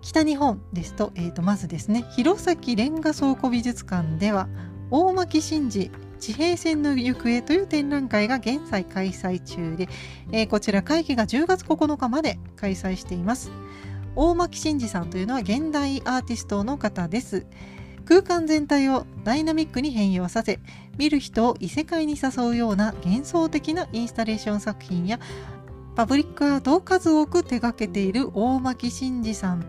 [0.01, 4.49] 北日本ですと,、えー、とまずですね弘前レンガ倉庫美術館では
[4.91, 9.89] 大巻真治地平線の行方という展覧会が現在開催中で、
[10.31, 13.51] えー、こちら会期が10月9日まで開催しています。
[14.15, 17.45] 大巻真治さんというのは現代アーティストの方です。
[18.05, 20.59] 空間全体をダイナミックに変容させ
[20.97, 25.19] 見る人を異世界に誘うような幻想的なインスタレーション作品や
[25.95, 29.65] パブリックアートを数多く手掛けている大巻真司さん。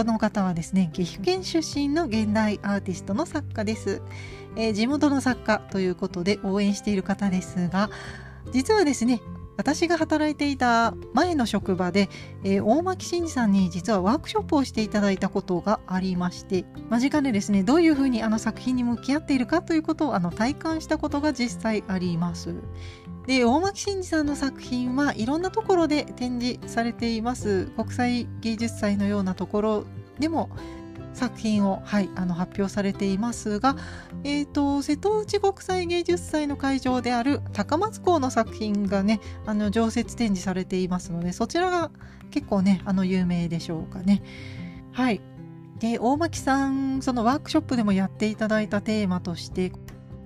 [0.00, 4.00] この方はですね岐阜県出身の現代アーティストの作家です、
[4.56, 7.90] えー、地元の作家ということで応援している方ですが
[8.50, 9.20] 実はですね
[9.58, 12.08] 私が働いていた前の職場で、
[12.44, 22.54] えー、大巻真司さんに実はワークショップをしていただいたことがありまして間近でですねどういうふうにあの作品に向き合っているかということをあの体感したことが実際あります。
[23.26, 29.84] で大巻真司さんの作品はいろんなところで展示されています国際芸術祭のようなところ
[30.18, 30.50] でも
[31.12, 33.76] 作品を、はい、あの発表されていますが、
[34.24, 41.90] えーと、瀬戸内国際芸術祭の会場である高松港の作品がねあの常設展示されていますのでそちらが
[42.30, 44.22] 結構ねあの有名でしょうかね。
[44.92, 45.20] はい
[45.78, 49.72] で大巻さんそのワークショップでもやっていただいたテーマとして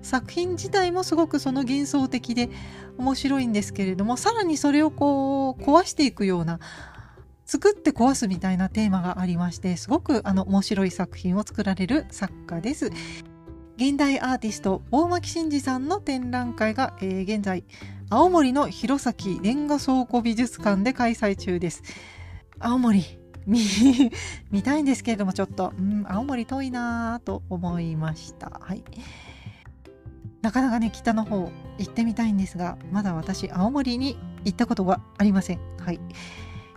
[0.05, 2.49] 作品自体もすごくその幻想的で
[2.97, 6.59] 面白いんですけれどもさらにそれをこう壊していくような
[7.45, 12.91] 作って壊すみたいなテーマがありましてすごくあの面白い作品を作られる作家です。
[13.77, 17.65] 現代アーティスト大巻真司さんの展覧会が、えー、現在
[18.09, 21.83] 青森の弘前レンガ倉庫美術館で開催中です。
[22.59, 23.03] 青森
[24.49, 28.61] 見たいんですけれどもちょっと、うん、青森遠いなと思いました。
[28.63, 28.83] はい。
[30.45, 35.59] なかなかね北の方行ってみたいんですがまだ私青森に行ったことがありません。
[35.79, 35.99] はい。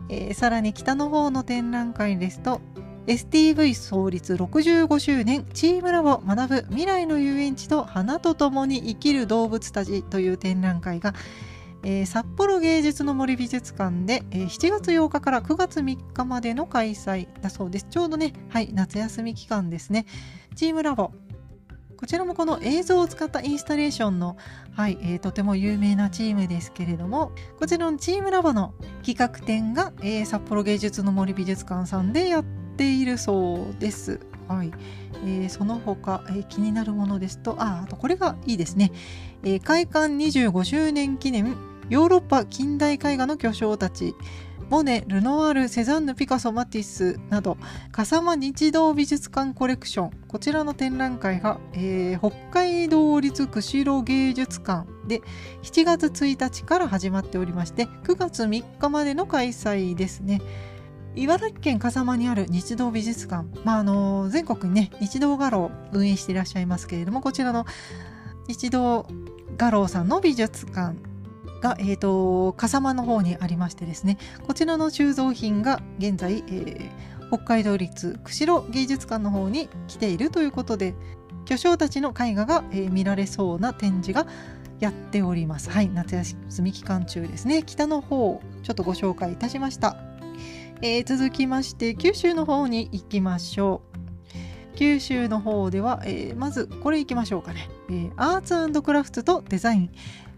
[0.09, 2.63] えー、さらに北の方の展覧会ですと
[3.07, 11.13] STV 創立65周年チームラボ学ぶ未来の遊園地と花と共に生きる動物たちという展覧会が、
[11.83, 17.87] えー、札幌芸術の森美術館で、えー、7月8日から9月3日までの開催だそうです。
[17.91, 20.07] ちょうどね、はい、夏休み期間ですね。
[20.55, 21.13] チームラボ
[21.99, 24.37] こちらもこの映像を使ったインスタレーションの、
[24.77, 28.73] はいえー、とても有名なチームですけれどもこちらのチームラボの
[29.05, 32.45] 企画展が、えー、札幌芸術の森美術館さんでやっ
[32.77, 34.21] ているそうです。
[34.47, 34.71] はい。
[35.25, 38.93] えー、その他、えー、気になるものですとああとこれがいいですね、
[39.43, 41.57] えー、開館25周年記念
[41.91, 44.15] ヨーロッパ近代絵画の巨匠たち。
[44.71, 47.57] モネ、ルノワール、セザンヌ、ピカソ、マティスなど、
[47.91, 55.23] 笠間日動美術館コレクション、こちらの展覧会が、えー、北海道立釧路芸術館で
[55.63, 60.43] 7月1日から始まっておりまして、9月3日までの開催ですね。
[61.17, 67.67] 茨城県笠間にある日動美術館、まあ、あの全国にね日動画廊を運営していらっしゃいますけれどもこちらの
[68.47, 69.07] 日動
[69.57, 71.08] 画廊さんの美術館
[71.61, 80.95] が、えーと、笠間の方にありましてですねこちらの収蔵品が現在、えー、北海道立釧路芸術館の方に来ているということで
[81.45, 84.27] 巨匠たちの絵画が、えー、見られそうな展示が
[84.81, 85.71] やっております。
[85.71, 87.63] はい、夏休み期間中ですね。
[87.65, 89.97] 北の方、ちょっとご紹介いたしました。
[90.83, 94.77] えー、続きまして、九州の方に行きましょう。
[94.77, 97.69] 九州の方では、えー、まずこれ行きましょうかね。
[97.89, 99.91] えー、アーツクラフトとデザイン、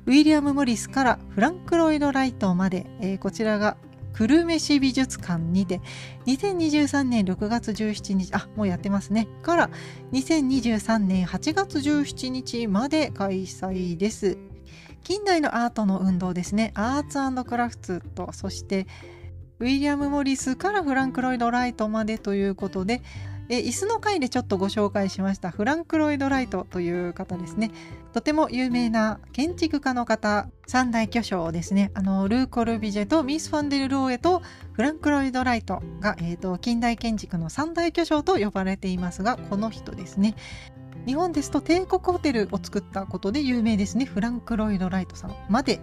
[0.07, 3.76] ウィリアム・モリスからフランク・ロイド・ライトまで、えー、こちらが
[4.12, 5.80] 久留米市美術館にて
[6.26, 9.28] 2023年6月17日あもうやってますね。
[9.42, 9.70] から
[10.12, 14.36] 2023年8月17日まで開催です。
[15.03, 16.72] 近代のアートの運動ですね。
[16.74, 18.86] アーツクラフトとそして
[19.59, 23.03] ウィリアム・モリスからフランク・ロイド・ライトまでということで
[23.51, 27.70] え椅子の回でちょっとご紹介しましたフランク・ロイド・ライトという方ですね。
[28.12, 31.90] とても有名な建築家の方三大巨匠ですね。
[31.94, 34.42] あのルー・コルビジェとミス・ファンデル・ローエと
[34.72, 40.34] フランク・ロイド・ライトが、えーと、近代建築の三大巨匠と呼ばれていますがこの人ですね。
[41.06, 44.04] 日本ですと帝国ホテルを作ったことで有名ですね。
[44.04, 45.80] フランク・ロイド・ライトさんまで。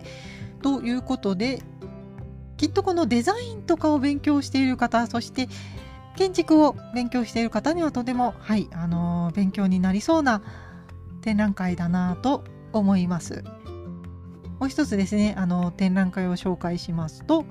[0.62, 1.62] ということで
[2.58, 5.48] きっとこのデザインとかを勉強している方そして
[6.18, 10.42] 建築を勉強している方にはとても、はいあのー、勉強になりそうな
[11.28, 13.44] 展覧会だなと思います。
[14.60, 17.46] もう一つですねあの展覧会を紹介しますと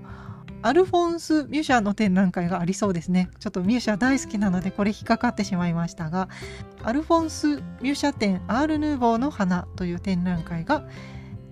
[0.62, 3.28] アルフォンス・ミュシャの展覧会がありそうですね。
[3.38, 6.30] ちょっとミュシャ大好きなのでこれ引っかかってしまいましたが
[6.82, 10.88] アルフォンス・ミュシャ展アール・ヌーボーの花という展覧会が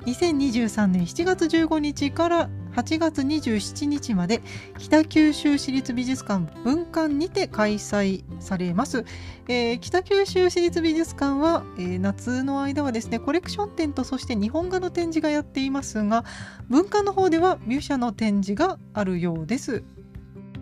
[0.07, 4.43] 2023年7月15日から8月27日まで
[4.79, 9.05] 北九州市立美術館文館にて開催されます、
[9.49, 16.25] えー、北九州市立美術館は、えー、夏の間はですねコレクション展とそして日本画の展示がやっていますが
[16.69, 19.85] 文館の方ではミュシャの展示があるようです。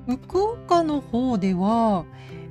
[0.08, 2.04] 福岡の方では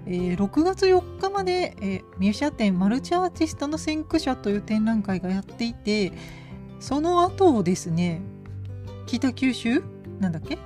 [0.05, 6.11] えー、6月4日まで、えー、ミュシャ展マルチアーティストの先駆者という展覧会がやっていて
[6.79, 8.21] その後ですね
[9.05, 9.83] 北九州？
[10.19, 10.57] なんだっけ？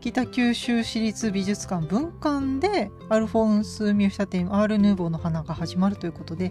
[0.00, 6.50] 北九州市立美術館文館でアルフォンス・ミューシャ展アール・ヌーボーの花が始まるということで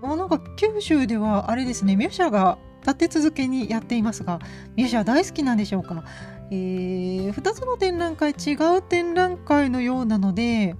[0.00, 4.38] もうなんか九州ではあれですねミュシャが立て続けにやっていますが
[4.76, 6.04] ミュシャ大好きなんでしょうか、
[6.52, 10.76] えー、2つの展覧会違う展覧会のようなので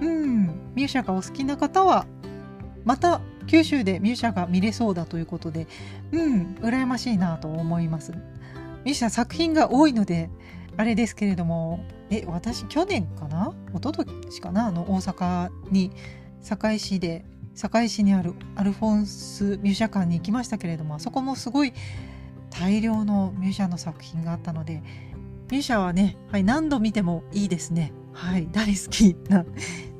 [0.00, 2.06] うんミュシャがお好きな方は
[2.84, 5.66] また九州でミューシャが見れそうだということで
[6.12, 8.14] うん羨ましいなと思います。
[8.88, 10.30] ミューシャ作品が多いので
[10.78, 13.52] あれですけれどもえ私去年かな？
[13.74, 14.68] 一昨年かな？
[14.68, 15.92] あの大阪に
[16.40, 21.74] 堺市で堺市にあるアルフォンスミュージャ館に行きましたけれどもあそこもすごい
[22.48, 24.82] 大量のミュージャンの作品があったので
[25.50, 27.92] ミュージャはね、はい、何度見てもいいですね。
[28.14, 29.44] はい大好きな、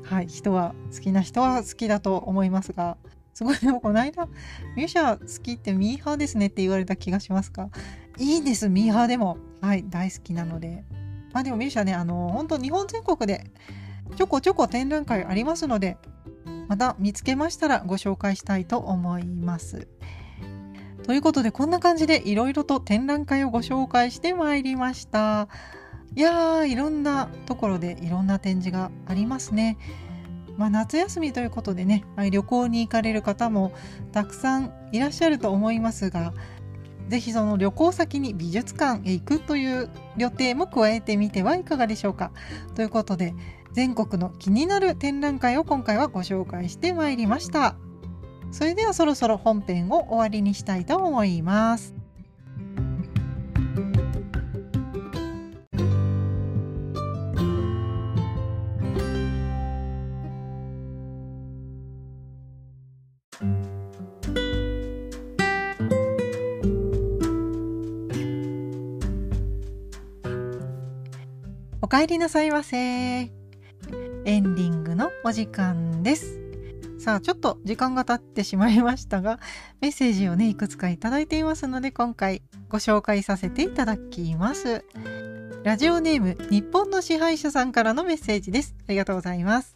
[0.01, 2.97] はい、人は好きな人は好きだと思いますが
[3.35, 4.25] すごいでもこの間
[4.75, 7.69] ミュージャ好きってミーハーですねって言われた気がしますか
[8.19, 10.83] いいですミーハーでもはい大好きなので
[11.33, 13.49] まあでもミュージャねあの本当日本全国で
[14.15, 15.97] ちょこちょこ展覧会ありますので
[16.67, 19.87] また見つけましたらご紹介したいと思います。
[21.03, 25.47] ということでこんな感じでいろいろと展覧会をご紹介してまいりました。
[26.15, 29.77] いやーいろんなところでいろんな展示がありますね。
[30.57, 33.71] まあ、夏休みということでね旅行に行かれる方も
[34.11, 36.33] たくさんいらっしゃると思いますが
[37.09, 42.31] ぜひその旅行先に美術館へ行くという予定も加えてみてはいかがでしょうか。
[42.75, 43.33] ということで
[43.71, 47.75] 全国の気になる展覧会を今回はご紹介してまいりました
[48.51, 51.98] それではそろそろ本編を終わりにしたいと思います
[71.91, 72.77] お帰りなさいませ。
[72.77, 73.33] エン
[74.23, 76.39] ディングのお時間です。
[76.99, 79.39] さあ、ちょっと時間が経ってしまいましたが、
[79.81, 84.85] メッセージをね、いくつかいただいていますので、今回ご紹介させていただきます。
[85.63, 88.75] ラジオネーム、日本の支配者さんからのメッセージです。
[88.87, 89.75] ありがとうございます。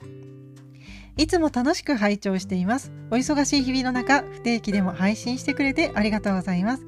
[1.17, 2.91] いつも楽しく拝聴しています。
[3.09, 6.85] お忙しい日々の中、不定期でも配信してくれてありがとうございます。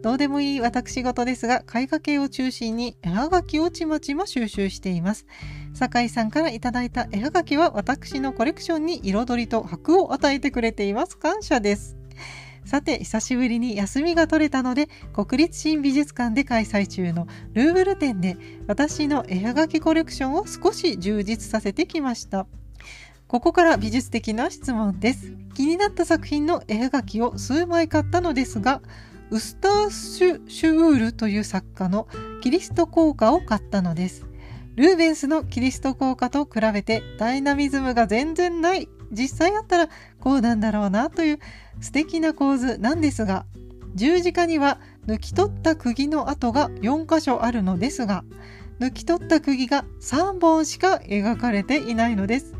[0.00, 5.26] どうでもいい私事ですが、絵画系を中心に絵はがきをちまちま収集しています。
[5.74, 11.18] 酒井さんからいただいた絵はがきは私のコレクションに彩りと箔を与えてくれています。
[11.18, 11.96] 感謝です。
[12.64, 18.36] さて、久しぶりに休みが取れたので、国立新美術館で開催中のルーブル展で
[18.68, 22.46] 私の絵はがきコレクションを少し充実させてきました。
[23.26, 25.34] ここから美術的な質問です。
[25.54, 28.80] 気になった作品の絵はがきを数枚買ったのですが、
[29.30, 32.08] ウスターシュ・シュウールという作家の
[32.42, 34.26] キリスト効果を買ったのです。
[34.76, 38.88] ルーベンスのキリスト効果と比べてダイナミズムが全然ない。
[39.10, 39.88] 実際あったら
[40.20, 41.38] こうなんだろうなという
[41.80, 43.44] 素敵な構図なんですが、
[43.94, 48.24] 十字架には抜き取った釘の跡が4箇所あるのですが、
[48.80, 52.54] 抜き取った釘が3本しか描かれていないのです。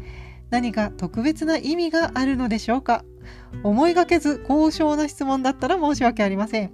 [0.50, 3.04] 何か特別な意味があるのでしょうか？
[3.62, 6.72] 思いがけず高尚な質問だったら申し訳ありません。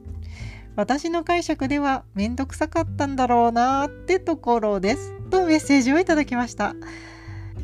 [0.77, 5.13] 私の解釈ではめんどくさかったんだろうなってところです。
[5.31, 6.75] とメッセージをいただきました。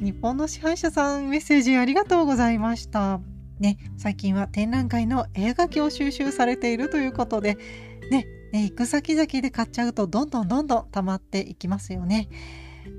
[0.00, 3.20] 日本の支配者さんメッセージありがとうございました。
[3.58, 7.58] ね、最近は展覧会の絵画機を収集されているということで、
[8.10, 12.28] ね、ね行く先々で買っちゃうとどんどんどんどん溜まっていきますよね。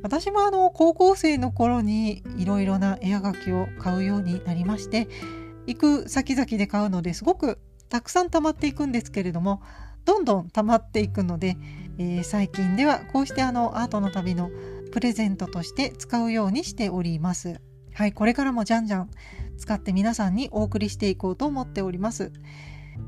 [0.03, 5.07] 私もあの高校生の頃にいろいろな絵画機を買うようになりまして
[5.68, 7.59] 行く先々で買うのですごく
[7.89, 9.62] たくさん溜まっていくんですけれども
[10.05, 11.57] どんどん溜まっていくので、
[11.97, 14.49] えー、最近ではこうしてあのアートの旅の
[14.91, 17.62] プレゼントとして使うようにしております。
[17.93, 19.09] はい、これからもじゃんじゃん
[19.57, 22.32] 使って皆さんにお送りしていこうと思っております。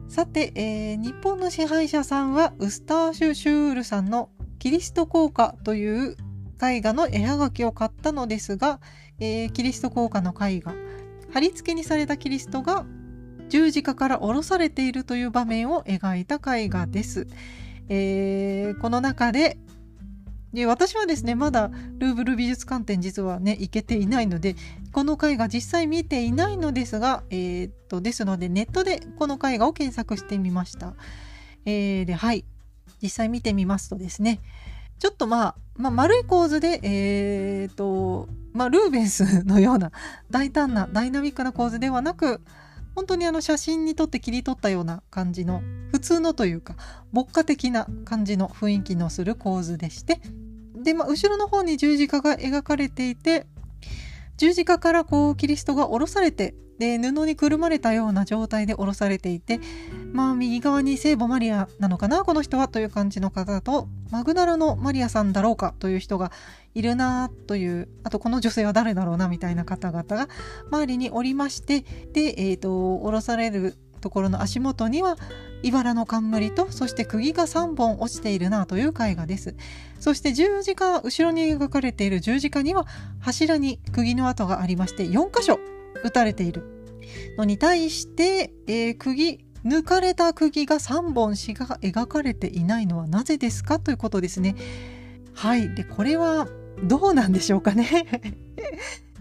[0.07, 4.29] さて、えー、日本の支配者さんはウスターシュ・シュールさんの
[4.59, 6.15] キリスト効果という
[6.61, 8.79] 絵画の絵はがきを買ったのですが、
[9.19, 10.73] えー、キリスト効果の絵画
[11.33, 12.85] 貼り付けにされたキリストが
[13.49, 17.27] 十字架から下ろされているという場面を描いた絵画です。
[17.89, 19.57] えー、この中で
[20.53, 24.55] で私はですねまだルーブル美術館展実はね行けていないので
[24.91, 30.93] この絵画実際見ていないのですが、えー、っとですのでネットでこの絵画を検索してみました。
[31.65, 32.45] えー、ではい
[33.01, 34.39] 実際見てみますとですね
[34.99, 39.91] ちょっとまあ、まあ、丸い構図でえー、とまあルーベンスのような
[40.29, 42.41] 大胆なダイナミックな構図ではなく
[42.95, 46.75] 本当にあの写真に撮って切り取ったような感じの普通のというか
[47.11, 50.21] 牧歌的な感じの雰囲気のする構図でして
[50.75, 53.47] で、まあ、後ろの方に十字架が描かれていて
[54.37, 59.59] 十字架からこうキリストが降ろされてで布にくるまれたような状態で降ろされていて
[60.11, 66.31] まあ右側に聖母マリアなのかなこの人はという感じの方とマグダラのマリアさんだろうかという人が
[66.73, 70.27] いるなというあとこの女性は誰だろうなみたいな方々が
[70.71, 71.81] 周りにおりまして
[72.13, 75.17] で、えーと、下ろされるところの足元には
[75.63, 79.55] 茨の冠とそして釘が3本落ちているなという絵画です。
[79.99, 82.85] そして十字架後ろに描かれている十字架には
[83.21, 85.59] 柱に釘の跡がありまして4箇所
[86.03, 86.63] 打たれている。
[87.37, 94.55] のに対して、えー、釘抜かれた釘が3本しか描かれていないのはなぜですかということですね。
[95.33, 95.73] はい。
[95.73, 96.47] でこれは
[96.83, 98.05] どうなんでしょうかね。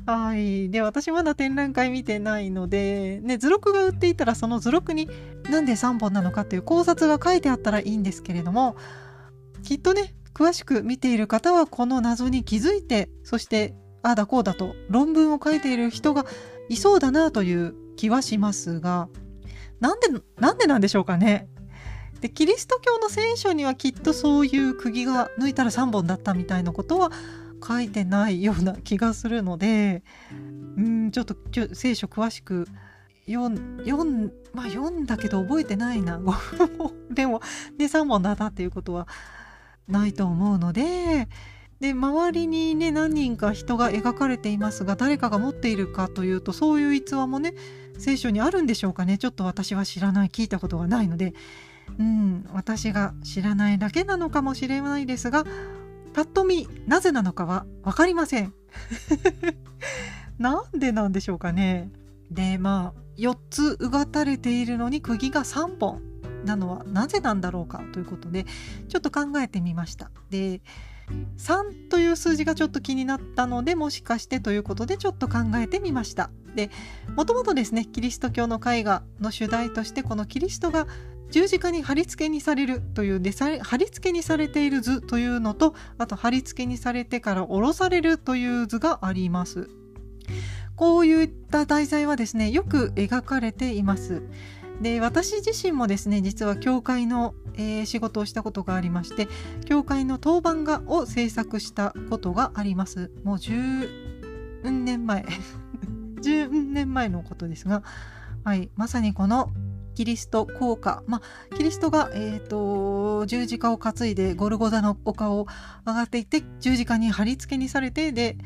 [0.07, 0.69] はい。
[0.71, 5.09] で、私まだ展覧会見てないので、ね、図録が売っていたらその図録に
[5.49, 8.77] なんで3本なのかっていう考察が書いてあったらいいんですけれども、
[9.63, 16.27] きっとね、詳しく見ている方はこの謎に気づいて、そしてああだこうだと論文を書いている人が
[16.69, 19.09] いそうだなという気はしますが、
[19.79, 21.49] なんで、なんでなんでしょうかね。
[22.21, 27.11] で、キリスト教の聖書にはきっとそういう釘が抜いたら3本だったみたいなことは
[27.67, 30.03] 書いてないような気がするので
[30.77, 31.37] うんちょっと
[31.75, 32.67] 聖書詳しく
[33.27, 36.21] 読んまあ読んだけど覚えてないな。
[37.11, 37.41] でも
[37.79, 39.07] ね3本だったっていうことは
[39.89, 41.29] ないと思うので
[41.81, 47.55] で周りにね何人か人が描かれていますが誰かが持っているかというとそういう逸話もね
[47.99, 49.19] 聖書にあるんでしょうかね。
[49.19, 50.29] ちょっと私は知らない。
[50.29, 51.35] 聞いたことがないので。
[51.99, 55.45] うん私が知らないだけなのかもしれないですが
[56.13, 58.55] ぱっと見なぜなのかは分かりません。
[60.39, 61.91] なんでなんでしょうかね。
[62.31, 66.03] でまあ4つうがたれているのに釘が3本
[66.45, 68.47] なのはなぜなんだろうかということで
[68.89, 70.11] ちょっと考えてみました。
[70.31, 70.63] で
[71.37, 76.31] 3という数字がちょっと気になったのでもしかしてということでちょっと考えてみました。
[76.55, 76.71] で
[77.17, 80.87] もともとですねキリスト教の絵画の主題としてこのキリストが
[81.33, 89.71] 十字架に貼り付けにされるというで貼り付けにされている図というのとあと貼り付けにされてから下ろされるという図があります。
[90.77, 94.23] こういった題材はですねよく描かれています。
[94.83, 99.29] で私自身もですね実は教会の、えー、仕事をしたことがありまして
[99.65, 103.89] 教会の当番画を制作したことがありますもう10
[104.65, 105.25] 年前
[106.21, 107.83] 10年前のことですが、
[108.45, 109.53] はい、まさにこの
[109.95, 115.47] キリスト効果、まあ、キリストが、えーと、十字架を担いでゴルゴダの丘を
[115.87, 118.37] 上がっていって十字架に貼り付けにされてで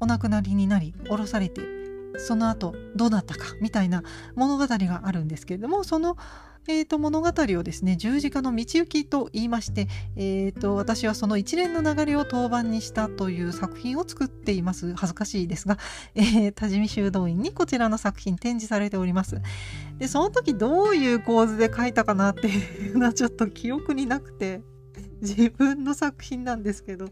[0.00, 1.62] お亡くなりになり降ろされて
[2.18, 4.02] その後どうなったかみたいな
[4.34, 6.16] 物語があるんですけれどもその
[6.68, 14.94] えーと、物語をですね十字架の道行きと言いまして、えーと、私はその一連の流れを当番にしたという作品を作っています。
[14.94, 15.76] 恥ずかしいですが、
[16.14, 19.40] えー、多治見修道院にこちらの作品展示されております。
[19.98, 24.62] でその時どういう構図で書いたかなっていうのはちょっと記憶になくて
[25.20, 27.06] 自分の作品なんですけど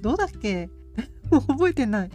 [0.00, 0.68] どうだっけ？
[1.30, 2.10] 覚えてない。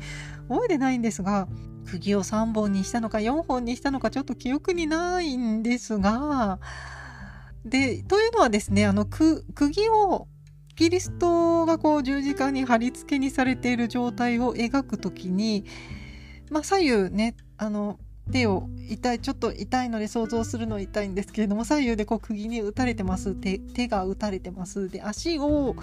[0.49, 1.47] 覚えてないんですが
[1.85, 6.59] 釘を3本にしたのか4本にしたのかちょっと記憶にないんですが。
[7.65, 10.27] でというのはですねあの釘を
[10.75, 15.65] キリストがこう十字架に貼り付けにされている状態を描く時に、
[16.49, 17.99] まあ、左右ねあの
[18.31, 23.35] 手を痛いちょっと痛いので想像するの痛いんですけれども左右でこう釘に打たれてます。
[23.35, 24.89] 手手が打たれてます。
[24.89, 25.75] で足を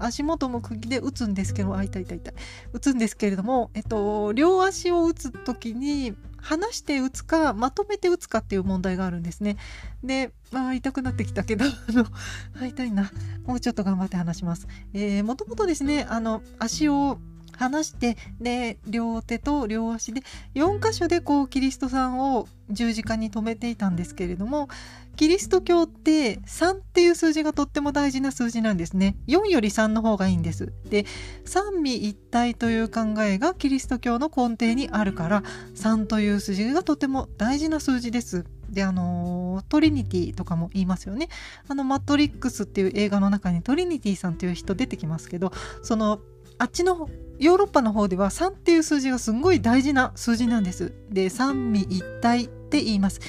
[0.00, 2.34] 足元も釘で打つんですけどあ痛い痛い痛い
[2.72, 9.56] 打つんですけれども、えっと、両足を打つ時に離して打つかまとめて打つかっていう問題があるんですね。
[10.02, 13.10] で、まあ痛くなってきたけど、 あの、痛いな。
[13.44, 14.66] もうちょっと頑張って話します。
[14.94, 17.18] えー、もともとですね、あの、足を
[17.60, 20.22] 離してで両手と両足で
[20.54, 24.68] 4箇所でこうキリストさんを十字架に留めていたんですけれども
[25.16, 31.04] キリスト教って3っていう数字がとっても大事な数字なんですね4より3の方がいいんですで
[31.44, 35.42] 三位一体という考えがキリスト教の根底にあるから
[35.74, 41.28] 3という数字がとても大事な数字ですであのトリニティとかも言いますよね
[41.68, 45.52] あのマトリックスっていう映画の中にトリニティさんっていう人出てきますけど
[45.82, 46.20] その
[46.58, 47.08] あっちの
[47.38, 50.92] ヨーロッパの方では3っていう数字がすんごい大事な数字なんです。
[51.08, 53.20] で三位一体って言います。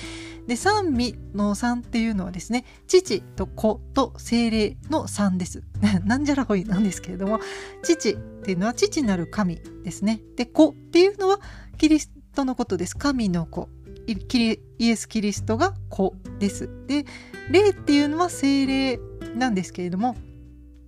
[0.52, 5.64] で三位の3っていうのはですね父と子と精霊の3です。
[6.04, 7.40] なんじゃらほいなんですけれども
[7.84, 10.20] 父っていうのは父なる神ですね。
[10.36, 11.40] で子っていうのは
[11.78, 12.98] キリストのことです。
[12.98, 13.70] 神の子。
[14.08, 16.70] イエス・キリストが子です。
[16.86, 17.06] で
[17.50, 19.00] 霊っていうのは精霊
[19.38, 20.18] なんですけれども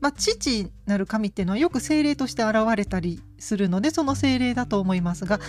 [0.01, 5.39] まあ、父なる神っていうのはよく精霊として現れたりするのでその精霊だと思いますが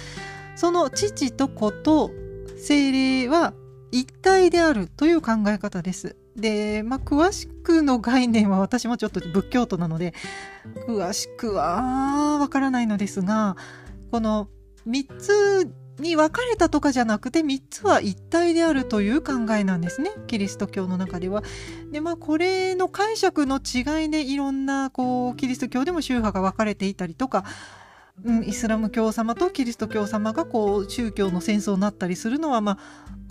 [0.55, 2.13] その父と子と
[2.57, 3.55] 精霊は
[3.95, 6.17] 一体であるという考え方です。
[6.35, 10.15] で、まあ、詳しくの概念は私もちょっと仏教徒なので
[10.89, 13.57] 詳しくはわからないのですが
[14.11, 14.49] この
[14.89, 21.45] 3つに分かれたとかじゃなくて3つは一体であるという考えなんですねキリスト教の中では。
[21.93, 27.45] でまあこれの解釈の違いでいろんなこうキリスト教でも宗派が分かれていたりとか
[28.23, 32.79] うん、イスラム教様とキリスト教様がこう宗教の戦争になったりするのは、まあ、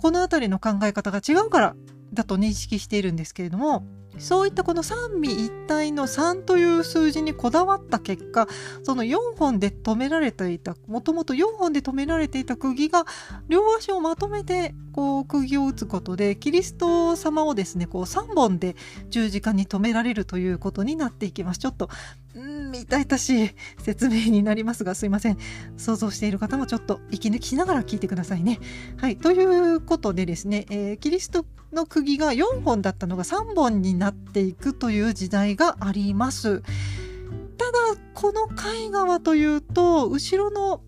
[0.04, 1.76] この辺りの考え方が違うから
[2.12, 3.86] だと認識しているんですけれども
[4.18, 8.46] そういったこの三位一体の3という数字にこだわった結果
[8.82, 13.06] その4本で止められていたもともと4本で止められていた釘が
[13.48, 18.76] 両足をまとめてこう釘を打つことでキリスト様をですねこう3本で
[19.08, 21.60] 十字架に止められるということになっていきます。
[21.60, 21.88] ちょっと
[22.34, 25.38] うん痛々しい説明になりますがすいません
[25.76, 28.58] 想像している方もちょっと息抜きしながら聞いてくださいね
[28.98, 36.62] はいということでですね、えー、キリストの釘が4本だったのが3本になっていくという時代があります。
[37.58, 40.82] ただこの絵画はというと後ろの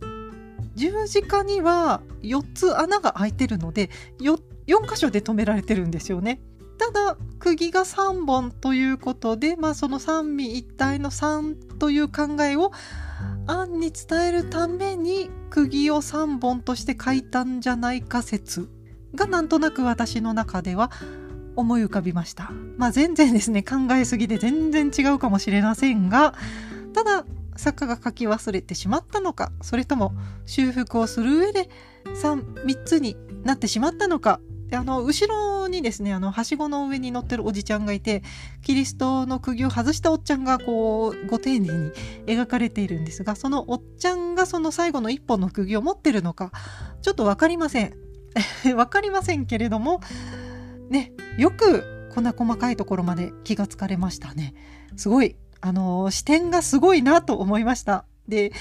[0.75, 3.91] 十字架には4つ穴が開いてるので
[4.21, 6.41] 4, 4箇所で止められてるんですよね。
[6.79, 12.73] ただ釘が3本ということで、まあ、その三位一体の3という考えを
[13.47, 18.69] 案に伝えるために釘を3本として書いたんじゃないか説
[19.15, 20.91] がなんとなく私の中では
[21.55, 22.51] 思い浮かびました。
[22.77, 26.35] まあ全然ですね、考えすぎで全然違うかもしれませんが、
[26.93, 27.25] ただ
[27.57, 30.13] 作家が書き忘れてしまったのか、それとも
[30.45, 31.71] 修復をする上で
[32.05, 38.23] 3, 3つになってしまったのか、であの後ろにですねあのはしごの上に乗ってるおじちゃんがいて
[38.63, 41.91] キリストの釘を外したおっちゃんがこうご丁寧に
[42.27, 46.51] 描かれているんですがそのおっちゃんがその最後の一本の釘を持ってるのか
[47.03, 47.95] ちょっと分かりません。
[48.65, 50.01] 分かりませんけれども
[50.91, 54.55] ねよくこんな細かいところまで気がつかれましたね。
[54.97, 58.05] すごいあの視点がすごいなと思いました。
[58.29, 58.53] で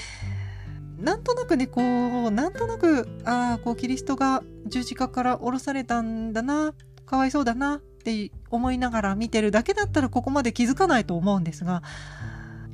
[0.98, 6.74] なんとなくねこうなんとなくああこうキリストが十字架から降ろされたんだな
[7.04, 11.82] かわいそうだなって思いながら見てるだけだったらここまで気づかないと思うんですが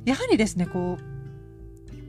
[0.05, 1.13] やはりですねこう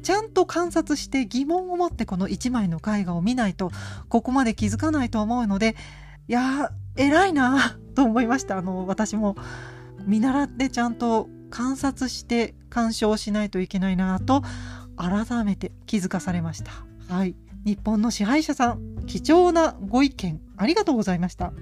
[0.02, 3.70] ちゃんと観察して疑問を持ってこの1枚の絵画を見ないと
[4.08, 5.76] ここまで気づかないと思うので
[6.28, 8.58] いや偉いなと思いました。
[8.58, 9.36] あの私も
[10.06, 14.42] 見習ってちゃんと観察して鑑賞しないといけないなと
[14.96, 16.72] 改めて気づかされました
[17.08, 17.34] はい
[17.64, 21.52] 日本の支配者さん貴重なご意見ありがとうございました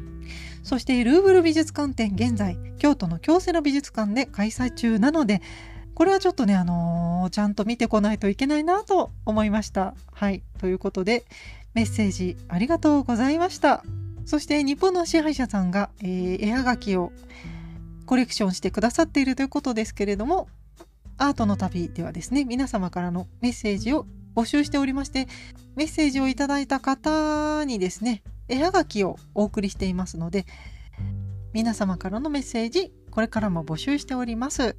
[0.63, 5.43] そしてルーブル美術館展現在京都の京セラ美術館で開催中なので
[5.95, 9.95] これはちょっとね、あのー、ちゃんと見てこないといけないなと思いました。
[10.13, 10.43] はい。
[10.59, 11.25] ということで、
[11.75, 13.85] メッセージありがとうございました。
[14.25, 17.13] そして日本の支配者さんが、えー、絵はがきを
[18.07, 20.49] コレクションしてくださっているということですけれども、
[21.19, 25.29] アートの旅ではですね、皆様からのメッセージを募集しておりまして、
[25.77, 30.47] メッセージをいただいた方にですね、絵はがきをお送りしていますので、
[31.53, 34.77] 皆様からのメッセージ、これからも募集しております。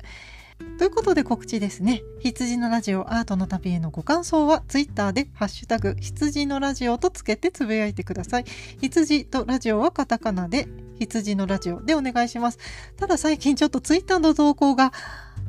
[0.77, 2.01] ということで告知ですね。
[2.19, 8.45] 羊のラジオアートの旅へのご感想は Twitter でハッシュタグ羊のラジオとつけてつぶやいてください。
[8.79, 10.67] 羊とラジオはカタカナで
[10.99, 12.59] 羊のラジオでお願いします。
[12.97, 14.93] ただ最近ちょっと Twitter の投稿が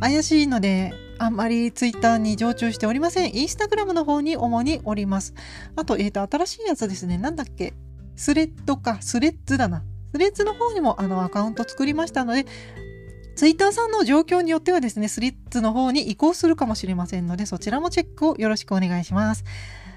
[0.01, 3.35] 怪しいのであんまりツイッターに常駐しておりません。
[3.35, 5.35] インスタグラムの方に主におります。
[5.77, 7.19] あと、えっ、ー、と、新しいやつですね。
[7.19, 7.73] なんだっけ？
[8.17, 9.85] スレッドか、スレッズだな。
[10.13, 12.47] スレッズの方にもあのアカウント作りましたので、
[13.37, 19.45] ツイッターさんの状況によってはですね、スリッツの方に移行するかもしれませんので、そちらもチェックをよろしくお願いします。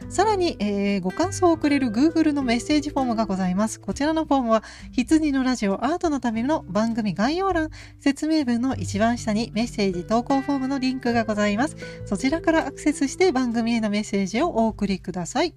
[0.09, 3.79] さらに、えー、ご感想をくれる Google のメッセージフォームがございます。
[3.79, 7.69] こちらのフォームは、羊のラジオアートのための番組概要欄、
[7.99, 11.75] 説明文の一番下にメッセージ投稿フォームのリンクがございます。
[12.05, 15.53] そちらからアクセスして番組へのメッセージをお送りください。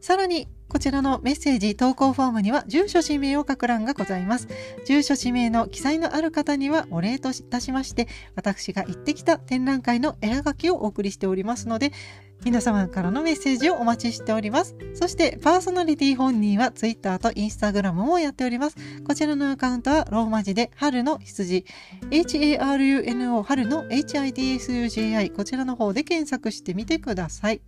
[0.00, 4.48] さらに、こちらのメッセージ投稿フォームには住所氏名を書く欄がございます。
[4.86, 8.06] 住所氏名の記載のある方にはお礼といたしまして、
[8.36, 11.92] 私が行ってきた展覧会の絵はがきをお送りしておりますので、
[12.44, 14.76] 皆様からのメッセージをお待ちしております。
[14.94, 18.76] そして、パーソナリティ本人は Twitter と Instagram もやっております。
[19.06, 21.64] こちらのアカウントはローマ字で春の羊、
[22.10, 27.60] HARUNO 春の HIDSUJI こちらの方で検索してみてください。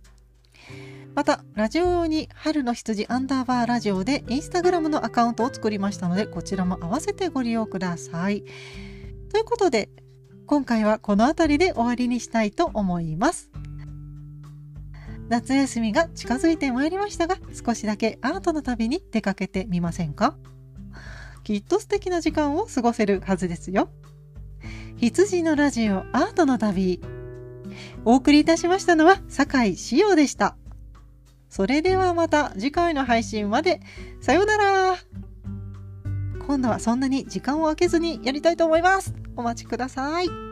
[1.13, 8.43] また、ラジオ用に春の羊アンダーバーラジオでインスタグラムのアカウントを作りましたので、こちらも合わせてご利用ください。
[9.29, 9.89] ということで、
[10.45, 13.51] 今回はこの辺りで終わりにしたいと思います。
[15.27, 20.35] 夏休みが近づいてまいりましたが、少しだけアートの旅に出かけてみませんか？
[21.43, 23.89] きっと素敵な時間を過ごせるはずですよ。
[24.97, 27.01] 羊のラジオアートの旅。
[28.05, 30.57] お送りいたしましたのは酒井志陽でした。
[31.51, 33.81] それではまた次回の配信まで。
[34.21, 34.95] さようなら。
[36.47, 39.13] 今度はそんなに時間を空けずにやりたいと思います。
[39.35, 40.50] お待ちください。